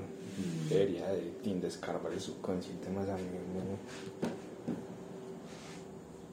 Debería 0.68 1.08
de 1.12 1.20
tin, 1.40 1.60
descargar 1.60 2.12
el 2.12 2.18
subconsciente 2.18 2.90
más 2.90 3.08
a 3.08 3.14
mí 3.14 3.22
mismo. 3.22 3.78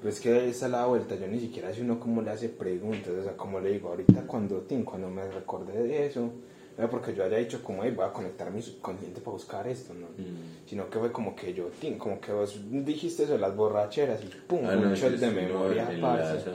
Pues 0.02 0.20
que 0.20 0.34
ahí 0.34 0.50
está 0.50 0.68
la 0.68 0.88
vuelta, 0.88 1.14
yo 1.16 1.28
ni 1.28 1.40
siquiera 1.40 1.72
sé 1.72 1.82
uno 1.82 2.00
cómo 2.00 2.24
le 2.24 2.32
hace 2.32 2.50
preguntas, 2.50 3.10
o 3.10 3.24
sea, 3.24 3.38
como 3.38 3.60
le 3.60 3.72
digo, 3.74 3.90
ahorita 3.90 4.24
cuando, 4.26 4.62
tin, 4.62 4.84
cuando 4.84 5.12
me 5.12 5.28
recordé 5.30 5.84
de 5.84 6.08
eso, 6.08 6.32
no 6.78 6.84
es 6.86 6.90
porque 6.90 7.14
yo 7.16 7.24
haya 7.24 7.38
dicho 7.38 7.64
como, 7.64 7.84
"Ey, 7.84 7.92
voy 7.92 8.06
a 8.06 8.14
conectar 8.14 8.52
mi 8.52 8.62
subconsciente 8.62 9.20
para 9.22 9.32
buscar 9.34 9.68
esto, 9.68 9.94
no, 9.94 10.08
Mm. 10.08 10.68
sino 10.68 10.90
que 10.90 11.00
fue 11.00 11.12
como 11.12 11.36
que 11.36 11.54
yo, 11.54 11.70
como 11.98 12.20
que 12.22 12.32
vos 12.32 12.60
dijiste 12.70 13.24
eso 13.24 13.38
las 13.38 13.56
borracheras 13.56 14.24
y 14.24 14.28
pum, 14.48 14.60
Ah, 14.66 14.76
un 14.78 14.84
no, 14.90 14.96
shot 14.96 15.12
sí, 15.14 15.18
de 15.18 15.32
memoria, 15.32 15.90
parce. 16.02 16.46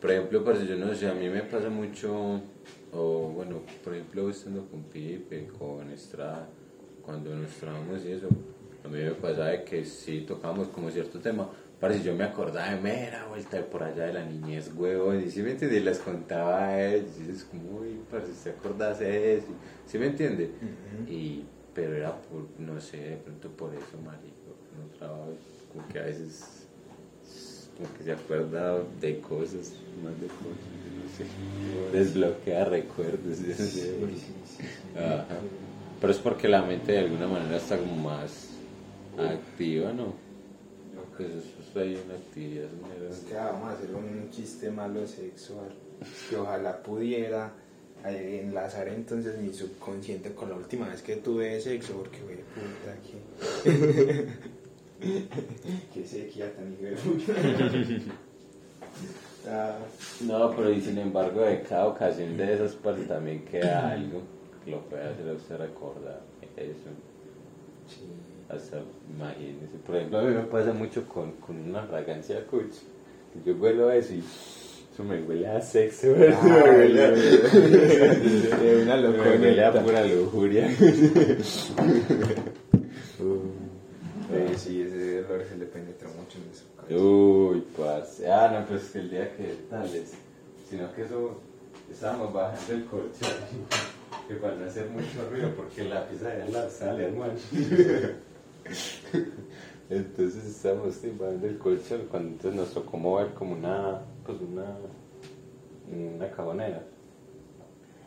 Por 0.00 0.10
ejemplo, 0.10 0.44
parce, 0.44 0.66
yo 0.66 0.76
no 0.76 0.94
sé, 0.94 1.08
a 1.08 1.14
mí 1.14 1.28
me 1.28 1.40
pasa 1.42 1.68
mucho, 1.70 2.40
o 2.92 3.28
bueno, 3.34 3.60
por 3.82 3.94
ejemplo, 3.94 4.28
estando 4.30 4.64
con 4.66 4.82
Pipe, 4.84 5.48
con 5.58 5.90
Estrada, 5.90 6.48
cuando 7.02 7.34
nos 7.34 7.50
trabamos 7.52 8.04
y 8.04 8.12
eso, 8.12 8.28
a 8.84 8.88
mí 8.88 8.98
me 8.98 9.10
pasaba 9.12 9.56
que 9.64 9.84
si 9.84 10.20
tocábamos 10.20 10.68
como 10.68 10.90
cierto 10.90 11.18
tema, 11.18 11.48
parece 11.80 12.02
yo 12.04 12.14
me 12.14 12.24
acordaba 12.24 12.70
de 12.70 12.80
mera 12.80 13.26
vuelta 13.26 13.58
de 13.58 13.62
por 13.64 13.82
allá 13.82 14.06
de 14.06 14.12
la 14.14 14.24
niñez, 14.24 14.70
huevón, 14.74 15.22
y 15.26 15.30
si 15.30 15.42
me 15.42 15.52
entiendes, 15.52 15.84
les 15.84 15.98
contaba 15.98 16.66
a 16.66 16.86
ellos, 16.86 17.10
y 17.18 17.22
dices 17.24 17.44
como, 17.44 17.80
uy, 17.80 18.00
parce, 18.10 18.32
¿te 18.42 18.50
acordás 18.50 18.98
de 18.98 19.36
eso? 19.36 19.48
¿Sí 19.86 19.98
me 19.98 20.06
entiende? 20.06 20.50
Y, 21.08 21.44
pero 21.74 21.94
era 21.94 22.16
por, 22.16 22.46
no 22.58 22.80
sé, 22.80 22.96
de 22.96 23.16
pronto 23.16 23.50
por 23.50 23.74
eso, 23.74 23.98
marico, 24.04 24.56
no 24.76 24.98
trabajo, 24.98 25.34
como 25.72 25.86
que 25.88 25.98
a 25.98 26.04
veces 26.04 26.62
como 27.76 27.92
que 27.98 28.04
se 28.04 28.12
acuerda 28.12 28.78
de 29.00 29.20
cosas, 29.20 29.74
más 30.02 30.18
de 30.18 30.28
cosas, 30.28 30.64
no 30.96 31.06
sé. 31.14 31.26
Desbloquea 31.92 32.64
recuerdos. 32.64 33.36
Sí, 33.36 33.52
sí. 33.52 33.90
Ajá. 34.96 35.26
Pero 36.00 36.12
es 36.12 36.18
porque 36.18 36.48
la 36.48 36.62
mente 36.62 36.92
de 36.92 37.00
alguna 37.00 37.26
manera 37.26 37.56
está 37.56 37.76
como 37.78 37.96
más 37.96 38.52
activa, 39.18 39.92
¿no? 39.92 40.14
Pues 41.16 41.30
ahí 41.80 42.00
una 42.04 42.14
actividad. 42.14 42.68
mera. 42.70 43.10
Es 43.10 43.20
que 43.20 43.34
vamos 43.34 43.68
a 43.68 43.72
hacer 43.72 43.94
un 43.94 44.30
chiste 44.30 44.70
malo 44.70 45.06
sexual. 45.06 45.68
Que 46.28 46.36
ojalá 46.36 46.82
pudiera 46.82 47.52
eh, 48.04 48.42
enlazar 48.44 48.88
entonces 48.88 49.38
mi 49.38 49.52
subconsciente 49.52 50.32
con 50.34 50.50
la 50.50 50.56
última 50.56 50.88
vez 50.88 51.02
que 51.02 51.16
tuve 51.16 51.60
sexo, 51.60 51.94
porque 51.94 52.20
güey, 52.22 52.36
puta 52.54 52.96
que. 54.92 56.00
que 56.00 56.06
sequía 56.06 56.54
tan 56.54 56.72
hijo 56.72 56.90
No, 60.22 60.56
pero 60.56 60.72
y 60.72 60.80
sin 60.80 60.98
embargo, 60.98 61.40
de 61.42 61.62
cada 61.62 61.86
ocasión 61.86 62.36
de 62.36 62.54
esas 62.54 62.72
partes 62.74 63.06
también 63.06 63.44
queda 63.44 63.92
algo 63.92 64.22
que 64.64 64.70
lo 64.72 64.80
puede 64.88 65.04
hacer 65.04 65.28
a 65.28 65.32
usted 65.32 65.56
recordar 65.56 66.20
eso. 66.56 66.90
sí. 67.88 68.25
Hasta 68.48 68.80
imagínese. 69.14 69.76
Por 69.84 69.96
ejemplo, 69.96 70.18
a 70.18 70.22
mí 70.22 70.34
me 70.34 70.42
pasa 70.42 70.72
mucho 70.72 71.06
con, 71.08 71.32
con 71.32 71.56
una 71.56 71.82
fragancia 71.82 72.46
cucho. 72.46 72.80
Yo 73.44 73.54
huelo 73.54 73.90
eso 73.90 74.14
y 74.14 74.22
eso 74.92 75.04
me 75.04 75.20
huele 75.22 75.46
a 75.48 75.60
sexo. 75.60 76.06
me 76.16 76.28
huele 76.28 77.04
a, 77.04 77.12
una 78.82 78.96
me 78.96 79.08
huele 79.20 79.64
a 79.64 79.70
locura. 79.70 79.84
pura 79.84 80.04
lujuria. 80.06 80.68
Eh, 84.32 84.54
sí, 84.56 84.82
ese 84.82 85.24
olor 85.24 85.44
se 85.48 85.56
le 85.56 85.66
penetra 85.66 86.08
mucho 86.08 86.38
en 86.38 86.48
el 86.48 86.54
subconsciente. 86.54 87.02
Uy, 87.02 87.64
parce. 87.76 88.28
Ah, 88.30 88.50
no, 88.52 88.66
pues 88.66 88.90
que 88.90 88.98
el 88.98 89.10
día 89.10 89.36
que 89.36 89.54
tales. 89.70 90.14
Sino 90.68 90.92
que 90.94 91.02
eso. 91.02 91.40
Estábamos 91.90 92.32
bajando 92.32 92.74
el 92.74 92.84
colchón. 92.86 93.30
Que 94.26 94.34
para 94.34 94.56
no 94.56 94.66
hacer 94.66 94.90
mucho 94.90 95.30
ruido, 95.30 95.54
porque 95.54 95.84
la 95.84 96.08
pizza 96.08 96.28
de 96.28 96.48
la 96.50 96.68
sale, 96.68 97.04
hermano. 97.04 97.34
Entonces 99.90 100.44
estábamos 100.44 101.00
bajando 101.18 101.46
el 101.46 101.58
colchón. 101.58 102.06
Cuando 102.10 102.30
entonces 102.30 102.60
nos 102.60 102.74
tocó 102.74 102.96
mover 102.96 103.34
como 103.34 103.54
una. 103.54 104.02
Pues 104.24 104.38
una. 104.40 104.76
Una 105.92 106.30
cabonera. 106.30 106.82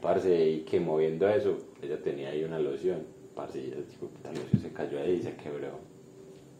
Parce, 0.01 0.49
y 0.49 0.61
que 0.61 0.79
moviendo 0.79 1.27
eso, 1.29 1.57
ella 1.81 2.01
tenía 2.01 2.29
ahí 2.29 2.43
una 2.43 2.59
loción. 2.59 3.03
Parce, 3.35 3.59
y 3.59 3.67
ella, 3.67 3.77
tipo, 3.89 4.07
puta 4.07 4.31
loción 4.31 4.61
se 4.61 4.71
cayó 4.71 4.99
ahí 4.99 5.13
y 5.13 5.23
se 5.23 5.35
quebró. 5.35 5.79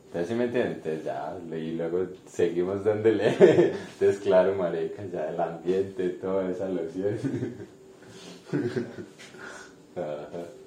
Entonces, 0.05 0.29
¿sí 0.29 0.35
me 0.35 0.45
entienden? 0.45 0.73
Entonces 0.73 1.03
ya, 1.03 1.37
y 1.51 1.71
luego 1.73 2.07
seguimos 2.25 2.83
dándole. 2.83 3.29
Entonces, 3.39 4.19
claro, 4.19 4.55
marica, 4.55 5.05
ya 5.05 5.29
el 5.29 5.39
ambiente, 5.39 6.09
toda 6.09 6.49
esa 6.49 6.67
loción. 6.67 7.17